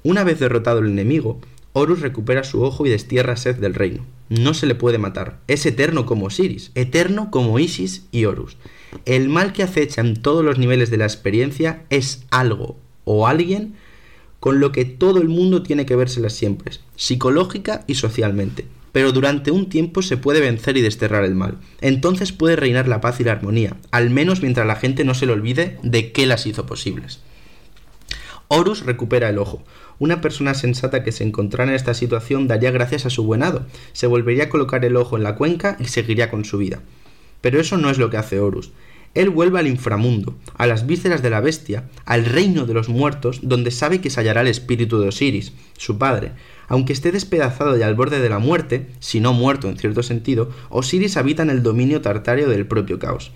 Una 0.02 0.24
vez 0.24 0.40
derrotado 0.40 0.80
el 0.80 0.86
enemigo, 0.86 1.40
Horus 1.72 2.00
recupera 2.00 2.44
su 2.44 2.62
ojo 2.62 2.86
y 2.86 2.90
destierra 2.90 3.36
Seth 3.36 3.58
del 3.58 3.74
reino. 3.74 4.04
No 4.28 4.54
se 4.54 4.66
le 4.66 4.74
puede 4.74 4.98
matar. 4.98 5.38
Es 5.48 5.66
eterno 5.66 6.06
como 6.06 6.26
Osiris, 6.26 6.70
eterno 6.74 7.30
como 7.30 7.58
Isis 7.58 8.06
y 8.10 8.24
Horus. 8.24 8.56
El 9.04 9.28
mal 9.28 9.52
que 9.52 9.62
acecha 9.62 10.00
en 10.00 10.14
todos 10.14 10.44
los 10.44 10.58
niveles 10.58 10.90
de 10.90 10.96
la 10.96 11.04
experiencia 11.04 11.84
es 11.90 12.24
algo 12.30 12.76
o 13.04 13.26
alguien 13.26 13.74
con 14.40 14.60
lo 14.60 14.72
que 14.72 14.84
todo 14.84 15.20
el 15.20 15.28
mundo 15.28 15.62
tiene 15.62 15.86
que 15.86 15.96
vérselas 15.96 16.34
siempre, 16.34 16.72
psicológica 16.96 17.84
y 17.86 17.94
socialmente. 17.94 18.66
pero 18.94 19.10
durante 19.10 19.50
un 19.50 19.68
tiempo 19.68 20.02
se 20.02 20.16
puede 20.16 20.40
vencer 20.40 20.76
y 20.76 20.80
desterrar 20.80 21.24
el 21.24 21.34
mal. 21.34 21.58
Entonces 21.80 22.30
puede 22.30 22.54
reinar 22.54 22.86
la 22.86 23.00
paz 23.00 23.18
y 23.18 23.24
la 23.24 23.32
armonía, 23.32 23.76
al 23.90 24.08
menos 24.08 24.40
mientras 24.40 24.68
la 24.68 24.76
gente 24.76 25.02
no 25.02 25.14
se 25.14 25.26
le 25.26 25.32
olvide 25.32 25.78
de 25.82 26.12
qué 26.12 26.26
las 26.26 26.46
hizo 26.46 26.64
posibles. 26.64 27.18
Horus 28.46 28.86
recupera 28.86 29.28
el 29.28 29.38
ojo. 29.38 29.64
Una 29.98 30.20
persona 30.20 30.54
sensata 30.54 31.04
que 31.04 31.12
se 31.12 31.24
encontrara 31.24 31.70
en 31.70 31.76
esta 31.76 31.94
situación 31.94 32.48
daría 32.48 32.70
gracias 32.70 33.06
a 33.06 33.10
su 33.10 33.24
buen 33.24 33.42
hado, 33.42 33.66
se 33.92 34.06
volvería 34.06 34.44
a 34.44 34.48
colocar 34.48 34.84
el 34.84 34.96
ojo 34.96 35.16
en 35.16 35.22
la 35.22 35.36
cuenca 35.36 35.76
y 35.78 35.84
seguiría 35.84 36.30
con 36.30 36.44
su 36.44 36.58
vida. 36.58 36.80
Pero 37.40 37.60
eso 37.60 37.76
no 37.76 37.90
es 37.90 37.98
lo 37.98 38.10
que 38.10 38.16
hace 38.16 38.40
Horus. 38.40 38.72
Él 39.14 39.30
vuelve 39.30 39.60
al 39.60 39.68
inframundo, 39.68 40.34
a 40.56 40.66
las 40.66 40.86
vísceras 40.86 41.22
de 41.22 41.30
la 41.30 41.40
bestia, 41.40 41.84
al 42.04 42.24
reino 42.24 42.66
de 42.66 42.74
los 42.74 42.88
muertos, 42.88 43.40
donde 43.42 43.70
sabe 43.70 44.00
que 44.00 44.10
se 44.10 44.18
hallará 44.18 44.40
el 44.40 44.48
espíritu 44.48 44.98
de 44.98 45.08
Osiris, 45.08 45.52
su 45.76 45.98
padre, 45.98 46.32
aunque 46.66 46.92
esté 46.92 47.12
despedazado 47.12 47.78
y 47.78 47.82
al 47.82 47.94
borde 47.94 48.18
de 48.18 48.28
la 48.28 48.40
muerte, 48.40 48.88
si 48.98 49.20
no 49.20 49.32
muerto 49.32 49.68
en 49.68 49.78
cierto 49.78 50.02
sentido, 50.02 50.50
Osiris 50.68 51.16
habita 51.16 51.44
en 51.44 51.50
el 51.50 51.62
dominio 51.62 52.00
tartario 52.00 52.48
del 52.48 52.66
propio 52.66 52.98
caos. 52.98 53.30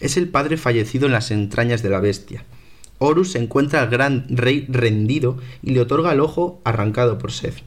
Es 0.00 0.18
el 0.18 0.28
padre 0.28 0.58
fallecido 0.58 1.06
en 1.06 1.12
las 1.12 1.30
entrañas 1.30 1.82
de 1.82 1.90
la 1.90 2.00
bestia. 2.00 2.44
Horus 3.02 3.34
encuentra 3.34 3.82
al 3.82 3.88
gran 3.88 4.26
rey 4.28 4.64
rendido 4.68 5.36
y 5.60 5.72
le 5.72 5.80
otorga 5.80 6.12
el 6.12 6.20
ojo 6.20 6.60
arrancado 6.62 7.18
por 7.18 7.32
Seth. 7.32 7.64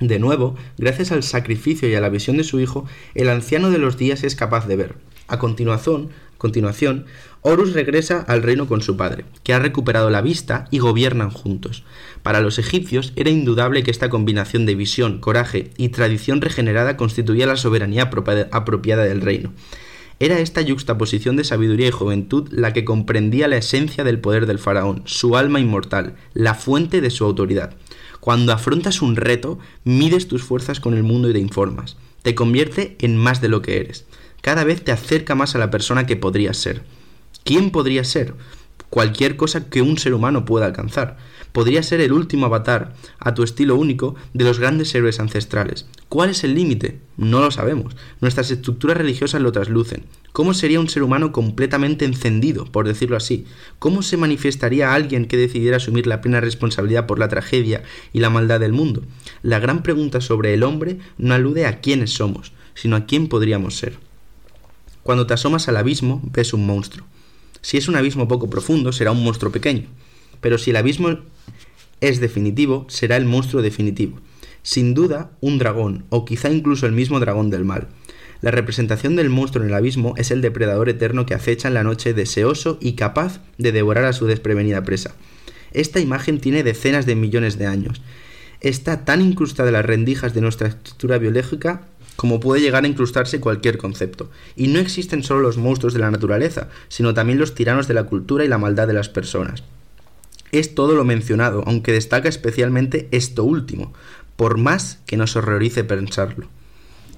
De 0.00 0.18
nuevo, 0.18 0.56
gracias 0.78 1.12
al 1.12 1.22
sacrificio 1.22 1.88
y 1.88 1.94
a 1.94 2.00
la 2.00 2.08
visión 2.08 2.38
de 2.38 2.44
su 2.44 2.58
hijo, 2.58 2.86
el 3.14 3.28
anciano 3.28 3.70
de 3.70 3.76
los 3.76 3.98
días 3.98 4.24
es 4.24 4.34
capaz 4.34 4.66
de 4.66 4.76
ver. 4.76 4.94
A 5.28 5.38
continuación, 5.38 6.08
continuación, 6.38 7.04
Horus 7.42 7.74
regresa 7.74 8.20
al 8.20 8.42
reino 8.42 8.66
con 8.66 8.80
su 8.80 8.96
padre, 8.96 9.26
que 9.42 9.52
ha 9.52 9.58
recuperado 9.58 10.08
la 10.08 10.22
vista 10.22 10.68
y 10.70 10.78
gobiernan 10.78 11.30
juntos. 11.30 11.84
Para 12.22 12.40
los 12.40 12.58
egipcios 12.58 13.12
era 13.14 13.30
indudable 13.30 13.82
que 13.82 13.90
esta 13.90 14.08
combinación 14.08 14.64
de 14.64 14.74
visión, 14.74 15.18
coraje 15.20 15.70
y 15.76 15.90
tradición 15.90 16.40
regenerada 16.40 16.96
constituía 16.96 17.46
la 17.46 17.56
soberanía 17.56 18.10
apropiada 18.52 19.04
del 19.04 19.20
reino. 19.20 19.52
Era 20.18 20.38
esta 20.38 20.62
yuxtaposición 20.62 21.36
de 21.36 21.44
sabiduría 21.44 21.88
y 21.88 21.90
juventud 21.90 22.48
la 22.50 22.72
que 22.72 22.86
comprendía 22.86 23.48
la 23.48 23.58
esencia 23.58 24.02
del 24.02 24.18
poder 24.18 24.46
del 24.46 24.58
faraón, 24.58 25.02
su 25.04 25.36
alma 25.36 25.60
inmortal, 25.60 26.16
la 26.32 26.54
fuente 26.54 27.02
de 27.02 27.10
su 27.10 27.24
autoridad. 27.24 27.74
Cuando 28.20 28.52
afrontas 28.52 29.02
un 29.02 29.16
reto, 29.16 29.58
mides 29.84 30.26
tus 30.26 30.42
fuerzas 30.42 30.80
con 30.80 30.94
el 30.94 31.02
mundo 31.02 31.28
y 31.28 31.34
te 31.34 31.38
informas. 31.38 31.98
Te 32.22 32.34
convierte 32.34 32.96
en 33.00 33.16
más 33.18 33.42
de 33.42 33.48
lo 33.48 33.60
que 33.60 33.78
eres. 33.78 34.06
Cada 34.40 34.64
vez 34.64 34.82
te 34.82 34.90
acerca 34.90 35.34
más 35.34 35.54
a 35.54 35.58
la 35.58 35.70
persona 35.70 36.06
que 36.06 36.16
podrías 36.16 36.56
ser. 36.56 36.82
¿Quién 37.44 37.70
podría 37.70 38.02
ser? 38.02 38.34
Cualquier 38.88 39.36
cosa 39.36 39.68
que 39.68 39.82
un 39.82 39.98
ser 39.98 40.14
humano 40.14 40.46
pueda 40.46 40.64
alcanzar 40.64 41.18
podría 41.56 41.82
ser 41.82 42.02
el 42.02 42.12
último 42.12 42.44
avatar, 42.44 42.92
a 43.18 43.32
tu 43.32 43.42
estilo 43.42 43.76
único, 43.76 44.14
de 44.34 44.44
los 44.44 44.58
grandes 44.58 44.94
héroes 44.94 45.20
ancestrales. 45.20 45.86
¿Cuál 46.10 46.28
es 46.28 46.44
el 46.44 46.54
límite? 46.54 46.98
No 47.16 47.40
lo 47.40 47.50
sabemos. 47.50 47.96
Nuestras 48.20 48.50
estructuras 48.50 48.98
religiosas 48.98 49.40
lo 49.40 49.52
traslucen. 49.52 50.04
¿Cómo 50.32 50.52
sería 50.52 50.80
un 50.80 50.90
ser 50.90 51.02
humano 51.02 51.32
completamente 51.32 52.04
encendido, 52.04 52.66
por 52.66 52.86
decirlo 52.86 53.16
así? 53.16 53.46
¿Cómo 53.78 54.02
se 54.02 54.18
manifestaría 54.18 54.92
alguien 54.92 55.24
que 55.24 55.38
decidiera 55.38 55.78
asumir 55.78 56.06
la 56.06 56.20
plena 56.20 56.42
responsabilidad 56.42 57.06
por 57.06 57.18
la 57.18 57.28
tragedia 57.28 57.82
y 58.12 58.20
la 58.20 58.28
maldad 58.28 58.60
del 58.60 58.74
mundo? 58.74 59.02
La 59.42 59.58
gran 59.58 59.82
pregunta 59.82 60.20
sobre 60.20 60.52
el 60.52 60.62
hombre 60.62 60.98
no 61.16 61.32
alude 61.32 61.64
a 61.64 61.80
quiénes 61.80 62.10
somos, 62.10 62.52
sino 62.74 62.96
a 62.96 63.06
quién 63.06 63.28
podríamos 63.28 63.78
ser. 63.78 63.96
Cuando 65.02 65.26
te 65.26 65.32
asomas 65.32 65.68
al 65.68 65.78
abismo, 65.78 66.20
ves 66.22 66.52
un 66.52 66.66
monstruo. 66.66 67.06
Si 67.62 67.78
es 67.78 67.88
un 67.88 67.96
abismo 67.96 68.28
poco 68.28 68.50
profundo, 68.50 68.92
será 68.92 69.10
un 69.10 69.24
monstruo 69.24 69.50
pequeño. 69.50 69.86
Pero 70.46 70.58
si 70.58 70.70
el 70.70 70.76
abismo 70.76 71.18
es 72.00 72.20
definitivo, 72.20 72.86
será 72.88 73.16
el 73.16 73.24
monstruo 73.24 73.62
definitivo. 73.62 74.20
Sin 74.62 74.94
duda, 74.94 75.32
un 75.40 75.58
dragón, 75.58 76.04
o 76.08 76.24
quizá 76.24 76.50
incluso 76.50 76.86
el 76.86 76.92
mismo 76.92 77.18
dragón 77.18 77.50
del 77.50 77.64
mal. 77.64 77.88
La 78.42 78.52
representación 78.52 79.16
del 79.16 79.28
monstruo 79.28 79.64
en 79.64 79.70
el 79.70 79.74
abismo 79.74 80.14
es 80.16 80.30
el 80.30 80.42
depredador 80.42 80.88
eterno 80.88 81.26
que 81.26 81.34
acecha 81.34 81.66
en 81.66 81.74
la 81.74 81.82
noche 81.82 82.14
deseoso 82.14 82.78
y 82.80 82.92
capaz 82.92 83.40
de 83.58 83.72
devorar 83.72 84.04
a 84.04 84.12
su 84.12 84.26
desprevenida 84.26 84.84
presa. 84.84 85.16
Esta 85.72 85.98
imagen 85.98 86.38
tiene 86.38 86.62
decenas 86.62 87.06
de 87.06 87.16
millones 87.16 87.58
de 87.58 87.66
años. 87.66 88.00
Está 88.60 89.04
tan 89.04 89.22
incrustada 89.22 89.70
en 89.70 89.74
las 89.74 89.84
rendijas 89.84 90.32
de 90.32 90.42
nuestra 90.42 90.68
estructura 90.68 91.18
biológica 91.18 91.88
como 92.14 92.38
puede 92.38 92.62
llegar 92.62 92.84
a 92.84 92.88
incrustarse 92.88 93.40
cualquier 93.40 93.78
concepto. 93.78 94.30
Y 94.54 94.68
no 94.68 94.78
existen 94.78 95.24
solo 95.24 95.40
los 95.40 95.58
monstruos 95.58 95.92
de 95.92 95.98
la 95.98 96.12
naturaleza, 96.12 96.68
sino 96.86 97.14
también 97.14 97.40
los 97.40 97.56
tiranos 97.56 97.88
de 97.88 97.94
la 97.94 98.04
cultura 98.04 98.44
y 98.44 98.48
la 98.48 98.58
maldad 98.58 98.86
de 98.86 98.94
las 98.94 99.08
personas 99.08 99.64
es 100.58 100.74
todo 100.74 100.94
lo 100.94 101.04
mencionado, 101.04 101.62
aunque 101.66 101.92
destaca 101.92 102.28
especialmente 102.28 103.08
esto 103.10 103.44
último, 103.44 103.92
por 104.36 104.58
más 104.58 105.00
que 105.06 105.16
nos 105.16 105.36
horrorice 105.36 105.84
pensarlo. 105.84 106.48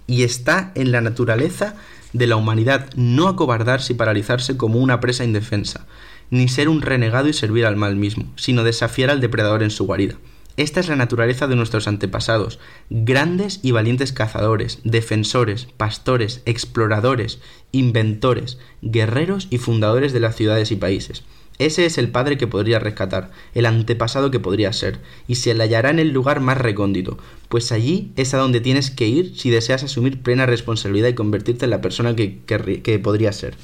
Y 0.06 0.22
está 0.22 0.72
en 0.74 0.92
la 0.92 1.00
naturaleza 1.00 1.76
de 2.12 2.26
la 2.26 2.36
humanidad 2.36 2.88
no 2.96 3.28
acobardarse 3.28 3.92
y 3.92 3.96
paralizarse 3.96 4.56
como 4.56 4.78
una 4.78 5.00
presa 5.00 5.24
indefensa, 5.24 5.86
ni 6.30 6.48
ser 6.48 6.68
un 6.68 6.82
renegado 6.82 7.28
y 7.28 7.32
servir 7.32 7.66
al 7.66 7.76
mal 7.76 7.96
mismo, 7.96 8.32
sino 8.36 8.64
desafiar 8.64 9.10
al 9.10 9.20
depredador 9.20 9.62
en 9.62 9.70
su 9.70 9.86
guarida. 9.86 10.16
Esta 10.58 10.80
es 10.80 10.88
la 10.88 10.96
naturaleza 10.96 11.46
de 11.46 11.54
nuestros 11.54 11.86
antepasados, 11.86 12.58
grandes 12.90 13.60
y 13.62 13.70
valientes 13.70 14.12
cazadores, 14.12 14.80
defensores, 14.82 15.68
pastores, 15.76 16.42
exploradores, 16.46 17.38
inventores, 17.70 18.58
guerreros 18.82 19.46
y 19.50 19.58
fundadores 19.58 20.12
de 20.12 20.18
las 20.18 20.34
ciudades 20.34 20.72
y 20.72 20.76
países. 20.76 21.22
Ese 21.60 21.86
es 21.86 21.96
el 21.96 22.10
padre 22.10 22.38
que 22.38 22.48
podría 22.48 22.80
rescatar, 22.80 23.30
el 23.54 23.66
antepasado 23.66 24.32
que 24.32 24.40
podría 24.40 24.72
ser, 24.72 24.98
y 25.28 25.36
se 25.36 25.54
le 25.54 25.62
hallará 25.62 25.90
en 25.90 26.00
el 26.00 26.10
lugar 26.10 26.40
más 26.40 26.58
recóndito, 26.58 27.18
pues 27.48 27.70
allí 27.70 28.10
es 28.16 28.34
a 28.34 28.38
donde 28.38 28.60
tienes 28.60 28.90
que 28.90 29.06
ir 29.06 29.38
si 29.38 29.50
deseas 29.50 29.84
asumir 29.84 30.24
plena 30.24 30.44
responsabilidad 30.44 31.06
y 31.06 31.14
convertirte 31.14 31.66
en 31.66 31.70
la 31.70 31.80
persona 31.80 32.16
que, 32.16 33.00
podría 33.00 33.30
ser. 33.30 33.54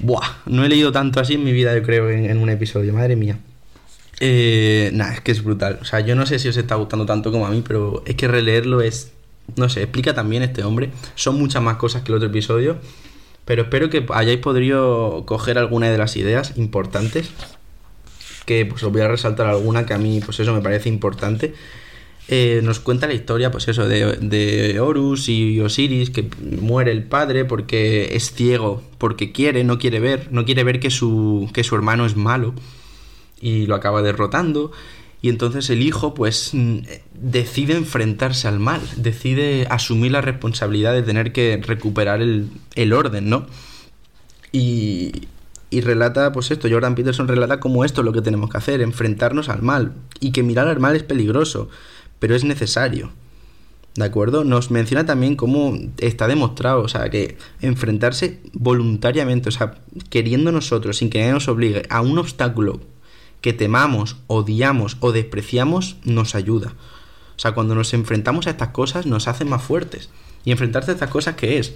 Buah, 0.00 0.26
no 0.46 0.64
he 0.64 0.68
leído 0.68 0.90
tanto 0.90 1.20
así 1.20 1.34
en 1.34 1.44
mi 1.44 1.52
vida, 1.52 1.72
yo 1.76 1.84
creo, 1.84 2.10
en, 2.10 2.36
un 2.36 2.50
episodio, 2.50 2.92
madre 2.92 3.14
mía. 3.14 3.38
Eh, 4.20 4.90
nada, 4.92 5.14
es 5.14 5.20
que 5.22 5.32
es 5.32 5.42
brutal. 5.42 5.78
O 5.80 5.84
sea, 5.84 6.00
yo 6.00 6.14
no 6.14 6.26
sé 6.26 6.38
si 6.38 6.48
os 6.48 6.56
está 6.56 6.74
gustando 6.74 7.06
tanto 7.06 7.32
como 7.32 7.46
a 7.46 7.50
mí, 7.50 7.64
pero 7.66 8.02
es 8.06 8.14
que 8.14 8.28
releerlo 8.28 8.82
es. 8.82 9.12
No 9.56 9.68
sé, 9.68 9.82
explica 9.82 10.14
también 10.14 10.42
este 10.42 10.62
hombre. 10.62 10.90
Son 11.16 11.36
muchas 11.36 11.62
más 11.62 11.76
cosas 11.76 12.02
que 12.02 12.12
el 12.12 12.16
otro 12.16 12.28
episodio. 12.28 12.76
Pero 13.46 13.62
espero 13.62 13.90
que 13.90 14.06
hayáis 14.10 14.38
podido 14.38 15.24
coger 15.26 15.58
alguna 15.58 15.90
de 15.90 15.98
las 15.98 16.16
ideas 16.16 16.52
importantes. 16.56 17.30
Que 18.44 18.66
pues 18.66 18.82
os 18.82 18.92
voy 18.92 19.00
a 19.00 19.08
resaltar 19.08 19.46
alguna 19.46 19.86
que 19.86 19.94
a 19.94 19.98
mí, 19.98 20.20
pues 20.24 20.38
eso 20.38 20.54
me 20.54 20.60
parece 20.60 20.88
importante. 20.88 21.54
Eh, 22.28 22.60
nos 22.62 22.78
cuenta 22.78 23.08
la 23.08 23.14
historia, 23.14 23.50
pues 23.50 23.66
eso, 23.66 23.88
de, 23.88 24.18
de, 24.20 24.78
Horus 24.78 25.28
y 25.28 25.58
Osiris, 25.60 26.10
que 26.10 26.28
muere 26.60 26.92
el 26.92 27.02
padre 27.02 27.44
porque 27.44 28.14
es 28.14 28.32
ciego, 28.32 28.82
porque 28.98 29.32
quiere, 29.32 29.64
no 29.64 29.78
quiere 29.80 29.98
ver, 29.98 30.28
no 30.30 30.44
quiere 30.44 30.62
ver 30.62 30.78
que 30.78 30.90
su, 30.90 31.50
que 31.52 31.64
su 31.64 31.74
hermano 31.74 32.06
es 32.06 32.16
malo 32.16 32.54
y 33.40 33.66
lo 33.66 33.74
acaba 33.74 34.02
derrotando. 34.02 34.72
Y 35.22 35.28
entonces 35.28 35.68
el 35.70 35.82
hijo, 35.82 36.14
pues, 36.14 36.50
mm, 36.52 36.78
decide 37.14 37.74
enfrentarse 37.74 38.48
al 38.48 38.58
mal, 38.58 38.80
decide 38.96 39.66
asumir 39.68 40.12
la 40.12 40.22
responsabilidad 40.22 40.92
de 40.92 41.02
tener 41.02 41.32
que 41.32 41.60
recuperar 41.62 42.22
el, 42.22 42.48
el 42.74 42.92
orden, 42.92 43.28
¿no? 43.28 43.46
Y, 44.52 45.28
y 45.70 45.82
relata, 45.82 46.32
pues 46.32 46.50
esto, 46.50 46.68
Jordan 46.70 46.94
Peterson 46.94 47.28
relata 47.28 47.60
como 47.60 47.84
esto 47.84 48.00
es 48.00 48.04
lo 48.04 48.12
que 48.12 48.22
tenemos 48.22 48.50
que 48.50 48.58
hacer, 48.58 48.80
enfrentarnos 48.80 49.48
al 49.48 49.62
mal. 49.62 49.92
Y 50.20 50.32
que 50.32 50.42
mirar 50.42 50.68
al 50.68 50.80
mal 50.80 50.96
es 50.96 51.02
peligroso, 51.02 51.68
pero 52.18 52.34
es 52.34 52.44
necesario. 52.44 53.12
¿De 53.94 54.04
acuerdo? 54.04 54.44
Nos 54.44 54.70
menciona 54.70 55.04
también 55.04 55.36
cómo 55.36 55.76
está 55.98 56.28
demostrado, 56.28 56.82
o 56.82 56.88
sea, 56.88 57.10
que 57.10 57.36
enfrentarse 57.60 58.40
voluntariamente, 58.52 59.48
o 59.48 59.52
sea, 59.52 59.74
queriendo 60.08 60.52
nosotros, 60.52 60.98
sin 60.98 61.10
que 61.10 61.18
nadie 61.18 61.32
nos 61.32 61.48
obligue, 61.48 61.82
a 61.90 62.00
un 62.00 62.16
obstáculo 62.18 62.80
que 63.40 63.52
temamos, 63.52 64.16
odiamos 64.26 64.96
o 65.00 65.12
despreciamos 65.12 65.96
nos 66.04 66.34
ayuda. 66.34 66.74
O 67.36 67.38
sea, 67.38 67.52
cuando 67.52 67.74
nos 67.74 67.94
enfrentamos 67.94 68.46
a 68.46 68.50
estas 68.50 68.68
cosas 68.68 69.06
nos 69.06 69.28
hacen 69.28 69.48
más 69.48 69.62
fuertes. 69.62 70.10
Y 70.44 70.52
enfrentarse 70.52 70.90
a 70.90 70.94
estas 70.94 71.10
cosas, 71.10 71.36
¿qué 71.36 71.58
es? 71.58 71.74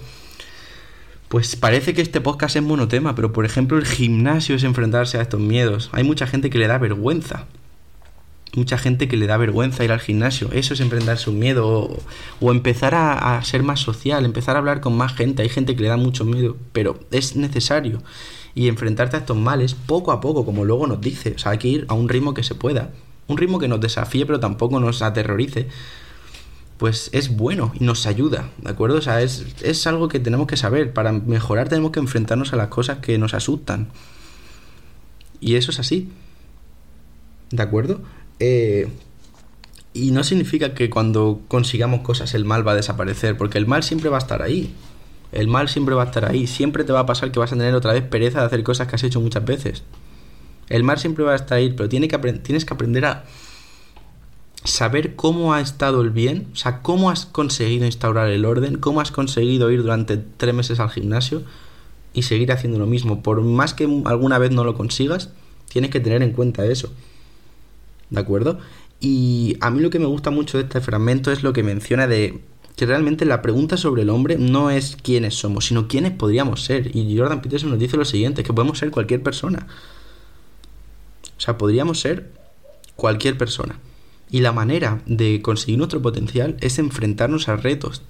Pues 1.27 1.55
parece 1.55 1.93
que 1.93 2.01
este 2.01 2.21
podcast 2.21 2.55
es 2.55 2.61
monotema, 2.61 3.15
pero 3.15 3.33
por 3.33 3.45
ejemplo 3.45 3.77
el 3.77 3.85
gimnasio 3.85 4.55
es 4.55 4.63
enfrentarse 4.63 5.17
a 5.17 5.21
estos 5.21 5.39
miedos. 5.39 5.89
Hay 5.91 6.03
mucha 6.03 6.27
gente 6.27 6.49
que 6.49 6.59
le 6.59 6.67
da 6.67 6.77
vergüenza. 6.77 7.45
Mucha 8.55 8.77
gente 8.77 9.07
que 9.07 9.17
le 9.17 9.27
da 9.27 9.35
vergüenza 9.37 9.83
ir 9.83 9.91
al 9.91 9.99
gimnasio. 9.99 10.49
Eso 10.53 10.75
es 10.75 10.79
enfrentarse 10.79 11.29
un 11.29 11.39
miedo. 11.39 11.67
O, 11.67 11.99
o 12.39 12.51
empezar 12.51 12.93
a, 12.95 13.43
ser 13.43 13.63
más 13.63 13.79
social, 13.79 14.23
empezar 14.23 14.55
a 14.55 14.59
hablar 14.59 14.81
con 14.81 14.95
más 14.95 15.13
gente. 15.13 15.41
Hay 15.41 15.49
gente 15.49 15.75
que 15.75 15.81
le 15.81 15.89
da 15.89 15.97
mucho 15.97 16.25
miedo, 16.25 16.55
pero 16.71 16.99
es 17.11 17.35
necesario 17.35 18.01
y 18.55 18.67
enfrentarte 18.69 19.17
a 19.17 19.19
estos 19.19 19.37
males 19.37 19.75
poco 19.75 20.11
a 20.11 20.21
poco, 20.21 20.45
como 20.45 20.65
luego 20.65 20.87
nos 20.87 21.01
dice. 21.01 21.33
O 21.35 21.39
sea, 21.39 21.51
hay 21.51 21.57
que 21.59 21.67
ir 21.67 21.85
a 21.89 21.93
un 21.93 22.09
ritmo 22.09 22.33
que 22.33 22.43
se 22.43 22.55
pueda. 22.55 22.91
Un 23.27 23.37
ritmo 23.37 23.59
que 23.59 23.67
nos 23.67 23.81
desafíe, 23.81 24.25
pero 24.25 24.39
tampoco 24.39 24.79
nos 24.79 25.01
aterrorice. 25.01 25.67
Pues 26.77 27.09
es 27.13 27.29
bueno 27.35 27.71
y 27.79 27.83
nos 27.85 28.05
ayuda, 28.05 28.49
¿de 28.57 28.69
acuerdo? 28.69 28.97
O 28.97 29.01
sea, 29.01 29.21
es, 29.21 29.45
es 29.61 29.87
algo 29.87 30.07
que 30.09 30.19
tenemos 30.19 30.47
que 30.47 30.57
saber. 30.57 30.93
Para 30.93 31.11
mejorar 31.13 31.69
tenemos 31.69 31.91
que 31.91 31.99
enfrentarnos 31.99 32.53
a 32.53 32.57
las 32.57 32.67
cosas 32.69 32.99
que 32.99 33.17
nos 33.17 33.33
asustan. 33.33 33.89
Y 35.39 35.55
eso 35.55 35.71
es 35.71 35.79
así. 35.79 36.09
¿De 37.51 37.61
acuerdo? 37.63 38.01
Eh, 38.39 38.89
Y 39.93 40.11
no 40.11 40.23
significa 40.25 40.73
que 40.73 40.89
cuando 40.89 41.41
consigamos 41.47 42.01
cosas 42.01 42.33
el 42.33 42.43
mal 42.45 42.67
va 42.67 42.73
a 42.73 42.75
desaparecer, 42.75 43.37
porque 43.37 43.57
el 43.57 43.65
mal 43.67 43.83
siempre 43.83 44.09
va 44.09 44.17
a 44.17 44.19
estar 44.19 44.41
ahí. 44.41 44.73
El 45.31 45.47
mal 45.47 45.69
siempre 45.69 45.95
va 45.95 46.03
a 46.03 46.05
estar 46.05 46.25
ahí. 46.25 46.47
Siempre 46.47 46.83
te 46.83 46.93
va 46.93 47.01
a 47.01 47.05
pasar 47.05 47.31
que 47.31 47.39
vas 47.39 47.51
a 47.51 47.55
tener 47.55 47.75
otra 47.75 47.93
vez 47.93 48.03
pereza 48.03 48.39
de 48.39 48.45
hacer 48.45 48.63
cosas 48.63 48.87
que 48.87 48.95
has 48.95 49.03
hecho 49.03 49.21
muchas 49.21 49.45
veces. 49.45 49.83
El 50.69 50.83
mal 50.83 50.97
siempre 50.97 51.23
va 51.23 51.33
a 51.33 51.35
estar 51.35 51.57
ahí, 51.57 51.71
pero 51.71 51.89
tienes 51.89 52.09
que 52.09 52.73
aprender 52.73 53.05
a 53.05 53.25
saber 54.63 55.15
cómo 55.15 55.53
ha 55.53 55.61
estado 55.61 56.01
el 56.01 56.09
bien, 56.09 56.47
o 56.53 56.55
sea, 56.55 56.81
cómo 56.81 57.09
has 57.11 57.25
conseguido 57.25 57.85
instaurar 57.85 58.29
el 58.29 58.45
orden, 58.45 58.77
cómo 58.77 58.99
has 58.99 59.11
conseguido 59.11 59.69
ir 59.71 59.81
durante 59.83 60.17
tres 60.17 60.53
meses 60.53 60.79
al 60.79 60.89
gimnasio 60.89 61.43
y 62.13 62.23
seguir 62.23 62.51
haciendo 62.51 62.79
lo 62.79 62.87
mismo. 62.87 63.21
Por 63.21 63.41
más 63.41 63.73
que 63.73 63.83
alguna 64.05 64.39
vez 64.39 64.51
no 64.51 64.63
lo 64.63 64.75
consigas, 64.75 65.29
tienes 65.69 65.91
que 65.91 65.99
tener 65.99 66.23
en 66.23 66.31
cuenta 66.31 66.65
eso. 66.65 66.91
¿De 68.09 68.19
acuerdo? 68.19 68.59
Y 68.99 69.57
a 69.61 69.69
mí 69.69 69.81
lo 69.81 69.89
que 69.89 69.99
me 69.99 70.05
gusta 70.05 70.31
mucho 70.31 70.57
de 70.57 70.63
este 70.63 70.81
fragmento 70.81 71.31
es 71.31 71.43
lo 71.43 71.53
que 71.53 71.61
menciona 71.61 72.07
de 72.07 72.41
que 72.75 72.85
realmente 72.85 73.25
la 73.25 73.41
pregunta 73.41 73.77
sobre 73.77 74.01
el 74.01 74.09
hombre 74.09 74.37
no 74.37 74.69
es 74.69 74.97
quiénes 75.01 75.35
somos, 75.35 75.65
sino 75.65 75.87
quiénes 75.87 76.11
podríamos 76.11 76.63
ser. 76.63 76.95
Y 76.95 77.17
Jordan 77.17 77.41
Peterson 77.41 77.69
nos 77.69 77.79
dice 77.79 77.97
lo 77.97 78.05
siguiente, 78.05 78.43
que 78.43 78.53
podemos 78.53 78.79
ser 78.79 78.91
cualquier 78.91 79.23
persona. 79.23 79.67
O 81.37 81.41
sea, 81.41 81.57
podríamos 81.57 81.99
ser 81.99 82.31
cualquier 82.95 83.37
persona. 83.37 83.79
Y 84.29 84.41
la 84.41 84.51
manera 84.51 85.01
de 85.05 85.41
conseguir 85.41 85.77
nuestro 85.77 86.01
potencial 86.01 86.57
es 86.59 86.79
enfrentarnos 86.79 87.47
a 87.47 87.55
retos. 87.55 88.01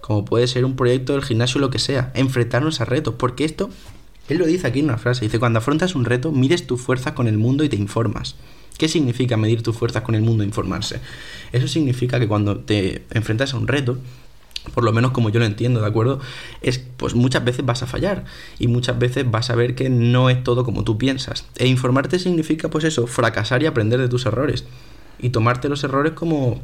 Como 0.00 0.24
puede 0.24 0.46
ser 0.46 0.64
un 0.64 0.74
proyecto 0.74 1.12
del 1.12 1.22
gimnasio 1.22 1.58
o 1.58 1.60
lo 1.60 1.70
que 1.70 1.78
sea. 1.78 2.10
Enfrentarnos 2.14 2.80
a 2.80 2.84
retos. 2.84 3.14
Porque 3.16 3.44
esto, 3.44 3.70
él 4.28 4.38
lo 4.38 4.46
dice 4.46 4.66
aquí 4.66 4.80
en 4.80 4.86
una 4.86 4.98
frase. 4.98 5.24
Dice, 5.24 5.38
cuando 5.38 5.58
afrontas 5.58 5.94
un 5.94 6.04
reto, 6.04 6.32
mires 6.32 6.66
tu 6.66 6.78
fuerza 6.78 7.14
con 7.14 7.28
el 7.28 7.38
mundo 7.38 7.62
y 7.62 7.68
te 7.68 7.76
informas. 7.76 8.36
¿Qué 8.78 8.88
significa 8.88 9.36
medir 9.36 9.62
tu 9.62 9.72
fuerza 9.72 10.04
con 10.04 10.14
el 10.14 10.22
mundo 10.22 10.44
e 10.44 10.46
informarse? 10.46 11.00
Eso 11.52 11.66
significa 11.66 12.20
que 12.20 12.28
cuando 12.28 12.60
te 12.60 13.04
enfrentas 13.10 13.52
a 13.52 13.56
un 13.56 13.66
reto, 13.66 13.98
por 14.72 14.84
lo 14.84 14.92
menos 14.92 15.10
como 15.10 15.30
yo 15.30 15.40
lo 15.40 15.46
entiendo, 15.46 15.80
¿de 15.80 15.86
acuerdo? 15.86 16.20
Es 16.62 16.78
pues 16.96 17.16
muchas 17.16 17.44
veces 17.44 17.66
vas 17.66 17.82
a 17.82 17.86
fallar 17.88 18.24
y 18.58 18.68
muchas 18.68 18.96
veces 18.96 19.28
vas 19.28 19.50
a 19.50 19.56
ver 19.56 19.74
que 19.74 19.90
no 19.90 20.30
es 20.30 20.44
todo 20.44 20.64
como 20.64 20.84
tú 20.84 20.96
piensas. 20.96 21.44
E 21.56 21.66
informarte 21.66 22.20
significa 22.20 22.70
pues 22.70 22.84
eso, 22.84 23.08
fracasar 23.08 23.64
y 23.64 23.66
aprender 23.66 24.00
de 24.00 24.08
tus 24.08 24.26
errores 24.26 24.64
y 25.18 25.30
tomarte 25.30 25.68
los 25.68 25.82
errores 25.82 26.12
como 26.12 26.60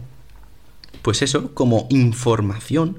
pues 1.02 1.20
eso, 1.20 1.52
como 1.52 1.88
información 1.90 2.98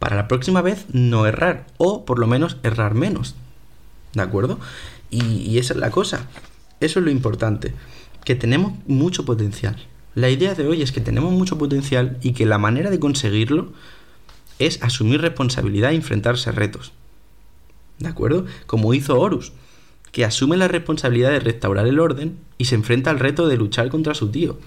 para 0.00 0.16
la 0.16 0.26
próxima 0.26 0.60
vez 0.60 0.86
no 0.92 1.24
errar 1.26 1.66
o 1.76 2.04
por 2.04 2.18
lo 2.18 2.26
menos 2.26 2.56
errar 2.64 2.94
menos. 2.94 3.36
¿De 4.12 4.22
acuerdo? 4.22 4.58
Y, 5.08 5.42
y 5.42 5.58
esa 5.58 5.74
es 5.74 5.78
la 5.78 5.92
cosa. 5.92 6.26
Eso 6.80 6.98
es 6.98 7.04
lo 7.04 7.12
importante 7.12 7.74
que 8.24 8.34
tenemos 8.34 8.72
mucho 8.86 9.24
potencial. 9.24 9.76
La 10.14 10.28
idea 10.28 10.54
de 10.54 10.66
hoy 10.66 10.82
es 10.82 10.92
que 10.92 11.00
tenemos 11.00 11.32
mucho 11.32 11.56
potencial 11.56 12.18
y 12.22 12.32
que 12.32 12.46
la 12.46 12.58
manera 12.58 12.90
de 12.90 12.98
conseguirlo 12.98 13.72
es 14.58 14.82
asumir 14.82 15.20
responsabilidad 15.20 15.92
y 15.92 15.96
enfrentarse 15.96 16.50
a 16.50 16.52
retos. 16.52 16.92
¿De 17.98 18.08
acuerdo? 18.08 18.46
Como 18.66 18.92
hizo 18.94 19.18
Horus, 19.18 19.52
que 20.12 20.24
asume 20.24 20.56
la 20.56 20.68
responsabilidad 20.68 21.30
de 21.30 21.40
restaurar 21.40 21.86
el 21.86 22.00
orden 22.00 22.38
y 22.58 22.64
se 22.64 22.74
enfrenta 22.74 23.10
al 23.10 23.20
reto 23.20 23.46
de 23.46 23.56
luchar 23.56 23.88
contra 23.88 24.14
su 24.14 24.30
tío. 24.30 24.58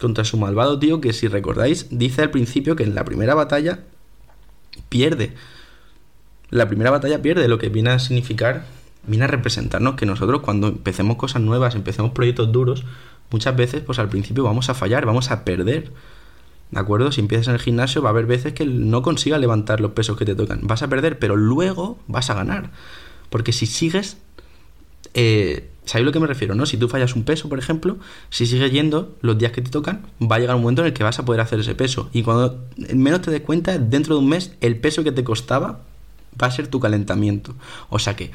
Contra 0.00 0.24
su 0.24 0.38
malvado 0.38 0.78
tío 0.78 1.00
que 1.00 1.12
si 1.12 1.28
recordáis 1.28 1.88
dice 1.90 2.22
al 2.22 2.30
principio 2.30 2.74
que 2.74 2.84
en 2.84 2.94
la 2.94 3.04
primera 3.04 3.34
batalla 3.34 3.80
pierde. 4.88 5.34
La 6.48 6.66
primera 6.66 6.90
batalla 6.90 7.22
pierde, 7.22 7.48
lo 7.48 7.58
que 7.58 7.68
viene 7.68 7.90
a 7.90 7.98
significar 7.98 8.64
viene 9.06 9.24
a 9.24 9.28
representarnos 9.28 9.94
que 9.94 10.06
nosotros 10.06 10.40
cuando 10.40 10.68
empecemos 10.68 11.16
cosas 11.16 11.42
nuevas, 11.42 11.74
empecemos 11.74 12.12
proyectos 12.12 12.52
duros, 12.52 12.84
muchas 13.30 13.56
veces 13.56 13.82
pues 13.82 13.98
al 13.98 14.08
principio 14.08 14.44
vamos 14.44 14.68
a 14.68 14.74
fallar, 14.74 15.06
vamos 15.06 15.30
a 15.30 15.44
perder. 15.44 15.92
¿De 16.70 16.78
acuerdo? 16.78 17.10
Si 17.10 17.20
empiezas 17.20 17.48
en 17.48 17.54
el 17.54 17.60
gimnasio 17.60 18.00
va 18.00 18.10
a 18.10 18.12
haber 18.12 18.26
veces 18.26 18.52
que 18.52 18.64
no 18.64 19.02
consigas 19.02 19.40
levantar 19.40 19.80
los 19.80 19.92
pesos 19.92 20.16
que 20.16 20.24
te 20.24 20.34
tocan. 20.34 20.60
Vas 20.62 20.82
a 20.82 20.88
perder, 20.88 21.18
pero 21.18 21.36
luego 21.36 21.98
vas 22.06 22.30
a 22.30 22.34
ganar. 22.34 22.70
Porque 23.28 23.52
si 23.52 23.66
sigues... 23.66 24.18
Eh, 25.14 25.68
¿Sabéis 25.84 26.06
lo 26.06 26.12
que 26.12 26.20
me 26.20 26.28
refiero? 26.28 26.54
¿no? 26.54 26.66
Si 26.66 26.76
tú 26.76 26.88
fallas 26.88 27.16
un 27.16 27.24
peso, 27.24 27.48
por 27.48 27.58
ejemplo, 27.58 27.98
si 28.28 28.46
sigues 28.46 28.70
yendo 28.70 29.16
los 29.22 29.36
días 29.38 29.50
que 29.50 29.60
te 29.60 29.70
tocan, 29.70 30.06
va 30.22 30.36
a 30.36 30.38
llegar 30.38 30.54
un 30.54 30.62
momento 30.62 30.82
en 30.82 30.88
el 30.88 30.92
que 30.92 31.02
vas 31.02 31.18
a 31.18 31.24
poder 31.24 31.40
hacer 31.40 31.58
ese 31.58 31.74
peso. 31.74 32.08
Y 32.12 32.22
cuando 32.22 32.64
menos 32.94 33.22
te 33.22 33.32
des 33.32 33.40
cuenta, 33.40 33.76
dentro 33.76 34.14
de 34.14 34.20
un 34.20 34.28
mes, 34.28 34.52
el 34.60 34.78
peso 34.78 35.02
que 35.02 35.10
te 35.10 35.24
costaba 35.24 35.80
va 36.40 36.46
a 36.46 36.50
ser 36.52 36.68
tu 36.68 36.78
calentamiento. 36.78 37.56
O 37.88 37.98
sea 37.98 38.14
que 38.14 38.30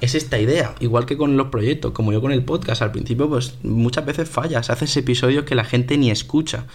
es 0.00 0.14
esta 0.14 0.38
idea, 0.38 0.74
igual 0.80 1.06
que 1.06 1.16
con 1.16 1.36
los 1.36 1.48
proyectos, 1.48 1.92
como 1.92 2.12
yo 2.12 2.20
con 2.20 2.32
el 2.32 2.44
podcast, 2.44 2.82
al 2.82 2.92
principio 2.92 3.28
pues 3.28 3.58
muchas 3.62 4.04
veces 4.04 4.28
fallas, 4.28 4.70
haces 4.70 4.96
episodios 4.96 5.44
que 5.44 5.54
la 5.54 5.64
gente 5.64 5.96
ni 5.96 6.10
escucha. 6.10 6.66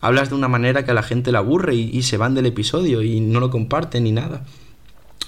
Hablas 0.00 0.30
de 0.30 0.34
una 0.34 0.48
manera 0.48 0.84
que 0.84 0.90
a 0.90 0.94
la 0.94 1.02
gente 1.02 1.32
le 1.32 1.38
aburre 1.38 1.74
y, 1.74 2.02
se 2.02 2.16
van 2.16 2.34
del 2.34 2.46
episodio 2.46 3.02
y 3.02 3.20
no 3.20 3.40
lo 3.40 3.50
comparten 3.50 4.04
ni 4.04 4.12
nada. 4.12 4.44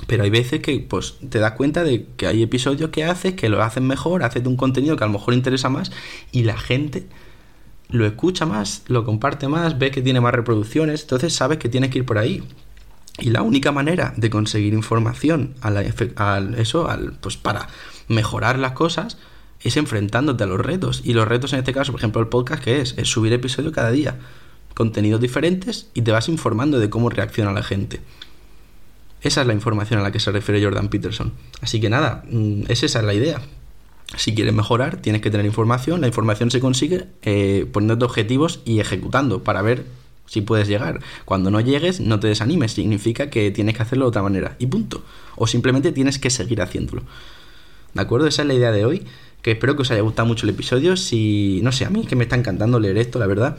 Pero 0.06 0.22
hay 0.24 0.30
veces 0.30 0.60
que 0.60 0.78
pues 0.78 1.16
te 1.28 1.38
das 1.38 1.52
cuenta 1.52 1.82
de 1.84 2.06
que 2.16 2.26
hay 2.26 2.42
episodios 2.42 2.90
que 2.90 3.04
haces 3.04 3.34
que 3.34 3.48
lo 3.48 3.62
hacen 3.62 3.86
mejor, 3.86 4.22
haces 4.22 4.42
de 4.42 4.48
un 4.48 4.56
contenido 4.56 4.96
que 4.96 5.04
a 5.04 5.06
lo 5.06 5.14
mejor 5.14 5.34
interesa 5.34 5.68
más 5.68 5.90
y 6.32 6.44
la 6.44 6.56
gente 6.56 7.06
lo 7.90 8.06
escucha 8.06 8.46
más, 8.46 8.84
lo 8.86 9.04
comparte 9.04 9.48
más, 9.48 9.78
ve 9.78 9.90
que 9.90 10.02
tiene 10.02 10.20
más 10.20 10.34
reproducciones, 10.34 11.02
entonces 11.02 11.32
sabes 11.34 11.58
que 11.58 11.68
tienes 11.68 11.90
que 11.90 11.98
ir 11.98 12.06
por 12.06 12.18
ahí. 12.18 12.42
Y 13.18 13.30
la 13.30 13.42
única 13.42 13.72
manera 13.72 14.14
de 14.16 14.30
conseguir 14.30 14.74
información 14.74 15.54
a 15.60 15.72
eso, 16.56 16.88
pues 17.20 17.36
para 17.36 17.68
mejorar 18.06 18.58
las 18.58 18.72
cosas, 18.72 19.18
es 19.60 19.76
enfrentándote 19.76 20.44
a 20.44 20.46
los 20.46 20.60
retos. 20.60 21.02
Y 21.04 21.14
los 21.14 21.26
retos 21.26 21.52
en 21.52 21.60
este 21.60 21.72
caso, 21.72 21.92
por 21.92 22.00
ejemplo, 22.00 22.20
el 22.20 22.28
podcast, 22.28 22.62
¿qué 22.62 22.80
es? 22.80 22.94
Es 22.96 23.08
subir 23.08 23.32
episodio 23.32 23.72
cada 23.72 23.90
día. 23.90 24.16
Contenidos 24.74 25.20
diferentes 25.20 25.88
y 25.94 26.02
te 26.02 26.12
vas 26.12 26.28
informando 26.28 26.78
de 26.78 26.88
cómo 26.88 27.10
reacciona 27.10 27.52
la 27.52 27.64
gente. 27.64 28.00
Esa 29.20 29.40
es 29.40 29.46
la 29.48 29.52
información 29.52 29.98
a 29.98 30.04
la 30.04 30.12
que 30.12 30.20
se 30.20 30.30
refiere 30.30 30.62
Jordan 30.62 30.88
Peterson. 30.88 31.32
Así 31.60 31.80
que 31.80 31.90
nada, 31.90 32.22
mm, 32.30 32.62
es 32.68 32.84
esa 32.84 33.00
es 33.00 33.04
la 33.04 33.14
idea. 33.14 33.40
Si 34.16 34.34
quieres 34.34 34.54
mejorar, 34.54 34.98
tienes 34.98 35.20
que 35.20 35.30
tener 35.30 35.44
información. 35.44 36.00
La 36.00 36.06
información 36.06 36.50
se 36.50 36.60
consigue 36.60 37.08
eh, 37.22 37.66
poniéndote 37.72 38.04
objetivos 38.04 38.60
y 38.64 38.78
ejecutando 38.78 39.42
para 39.42 39.60
ver 39.60 39.84
si 40.28 40.42
puedes 40.42 40.68
llegar. 40.68 41.00
Cuando 41.24 41.50
no 41.50 41.60
llegues, 41.60 42.00
no 42.00 42.20
te 42.20 42.28
desanimes, 42.28 42.72
significa 42.72 43.30
que 43.30 43.50
tienes 43.50 43.74
que 43.76 43.82
hacerlo 43.82 44.04
de 44.04 44.08
otra 44.10 44.22
manera 44.22 44.54
y 44.58 44.66
punto. 44.66 45.02
O 45.34 45.46
simplemente 45.46 45.90
tienes 45.90 46.18
que 46.18 46.30
seguir 46.30 46.62
haciéndolo. 46.62 47.02
¿De 47.94 48.02
acuerdo? 48.02 48.28
Esa 48.28 48.42
es 48.42 48.48
la 48.48 48.54
idea 48.54 48.70
de 48.70 48.84
hoy, 48.84 49.04
que 49.42 49.52
espero 49.52 49.74
que 49.74 49.82
os 49.82 49.90
haya 49.90 50.02
gustado 50.02 50.28
mucho 50.28 50.46
el 50.46 50.50
episodio. 50.50 50.96
Si, 50.96 51.60
no 51.62 51.72
sé, 51.72 51.86
a 51.86 51.90
mí 51.90 52.06
que 52.06 52.14
me 52.14 52.24
está 52.24 52.36
encantando 52.36 52.78
leer 52.78 52.98
esto, 52.98 53.18
la 53.18 53.26
verdad. 53.26 53.56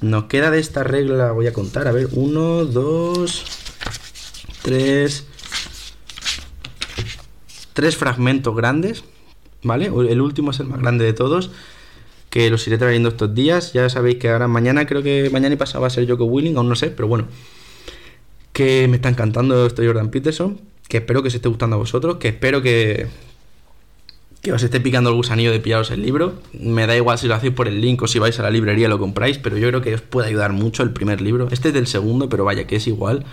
Nos 0.00 0.24
queda 0.24 0.50
de 0.50 0.58
esta 0.58 0.82
regla, 0.82 1.32
voy 1.32 1.46
a 1.46 1.52
contar, 1.52 1.86
a 1.86 1.92
ver, 1.92 2.08
uno, 2.12 2.64
dos, 2.64 3.44
tres, 4.62 5.26
tres 7.72 7.96
fragmentos 7.96 8.54
grandes, 8.56 9.04
¿vale? 9.62 9.86
El 9.86 10.20
último 10.20 10.50
es 10.50 10.60
el 10.60 10.66
más 10.66 10.80
grande 10.80 11.04
de 11.04 11.12
todos 11.12 11.50
que 12.36 12.50
los 12.50 12.66
iré 12.66 12.76
trayendo 12.76 13.08
estos 13.08 13.34
días. 13.34 13.72
Ya 13.72 13.88
sabéis 13.88 14.16
que 14.16 14.28
ahora 14.28 14.46
mañana, 14.46 14.84
creo 14.84 15.02
que 15.02 15.30
mañana 15.32 15.54
y 15.54 15.56
pasado 15.56 15.80
va 15.80 15.86
a 15.86 15.90
ser 15.90 16.06
Joko 16.06 16.26
Willing, 16.26 16.58
aún 16.58 16.68
no 16.68 16.74
sé, 16.76 16.90
pero 16.90 17.08
bueno. 17.08 17.28
Que 18.52 18.86
me 18.88 18.96
está 18.96 19.08
encantando 19.08 19.64
esto 19.64 19.82
Jordan 19.82 20.10
Peterson. 20.10 20.60
Que 20.86 20.98
espero 20.98 21.22
que 21.22 21.28
os 21.28 21.34
esté 21.34 21.48
gustando 21.48 21.76
a 21.76 21.78
vosotros. 21.78 22.16
Que 22.16 22.28
espero 22.28 22.60
que, 22.60 23.06
que 24.42 24.52
os 24.52 24.62
esté 24.62 24.80
picando 24.80 25.08
el 25.08 25.16
gusanillo 25.16 25.50
de 25.50 25.60
pillaros 25.60 25.90
el 25.90 26.02
libro. 26.02 26.34
Me 26.52 26.86
da 26.86 26.94
igual 26.94 27.16
si 27.16 27.26
lo 27.26 27.34
hacéis 27.34 27.54
por 27.54 27.68
el 27.68 27.80
link 27.80 28.02
o 28.02 28.06
si 28.06 28.18
vais 28.18 28.38
a 28.38 28.42
la 28.42 28.50
librería 28.50 28.84
y 28.84 28.90
lo 28.90 28.98
compráis, 28.98 29.38
pero 29.38 29.56
yo 29.56 29.68
creo 29.68 29.80
que 29.80 29.94
os 29.94 30.02
puede 30.02 30.28
ayudar 30.28 30.52
mucho 30.52 30.82
el 30.82 30.90
primer 30.90 31.22
libro. 31.22 31.48
Este 31.50 31.68
es 31.68 31.74
del 31.74 31.86
segundo, 31.86 32.28
pero 32.28 32.44
vaya 32.44 32.66
que 32.66 32.76
es 32.76 32.86
igual. 32.86 33.24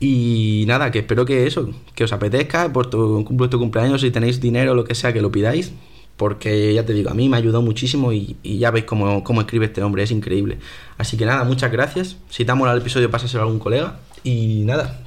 Y 0.00 0.64
nada, 0.66 0.90
que 0.90 0.98
espero 0.98 1.24
que 1.26 1.46
eso, 1.46 1.70
que 1.94 2.02
os 2.02 2.12
apetezca, 2.12 2.72
por 2.72 2.90
tu, 2.90 3.24
vuestro 3.30 3.60
cumpleaños, 3.60 4.00
si 4.00 4.10
tenéis 4.10 4.40
dinero 4.40 4.72
o 4.72 4.74
lo 4.74 4.82
que 4.82 4.96
sea, 4.96 5.12
que 5.12 5.20
lo 5.20 5.30
pidáis 5.30 5.72
porque 6.16 6.74
ya 6.74 6.84
te 6.84 6.92
digo, 6.92 7.10
a 7.10 7.14
mí 7.14 7.28
me 7.28 7.36
ayudó 7.36 7.62
muchísimo 7.62 8.12
y, 8.12 8.36
ya 8.42 8.70
veis 8.70 8.84
cómo, 8.84 9.40
escribe 9.40 9.66
este 9.66 9.82
hombre, 9.82 10.02
es 10.02 10.10
increíble. 10.10 10.58
Así 10.98 11.16
que 11.16 11.24
nada, 11.24 11.44
muchas 11.44 11.72
gracias. 11.72 12.16
Si 12.28 12.44
te 12.44 12.52
ha 12.52 12.72
el 12.72 12.78
episodio, 12.78 13.10
pásaselo 13.10 13.42
a 13.42 13.46
algún 13.46 13.58
colega. 13.58 13.98
Y 14.22 14.62
nada, 14.66 15.00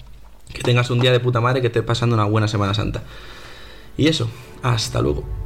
que 0.51 0.63
tengas 0.63 0.89
un 0.89 0.99
día 0.99 1.11
de 1.11 1.19
puta 1.19 1.39
madre, 1.39 1.61
que 1.61 1.67
estés 1.67 1.83
pasando 1.83 2.15
una 2.15 2.25
buena 2.25 2.47
Semana 2.47 2.73
Santa. 2.73 3.03
Y 3.95 4.07
eso, 4.07 4.27
hasta 4.63 5.01
luego. 5.01 5.42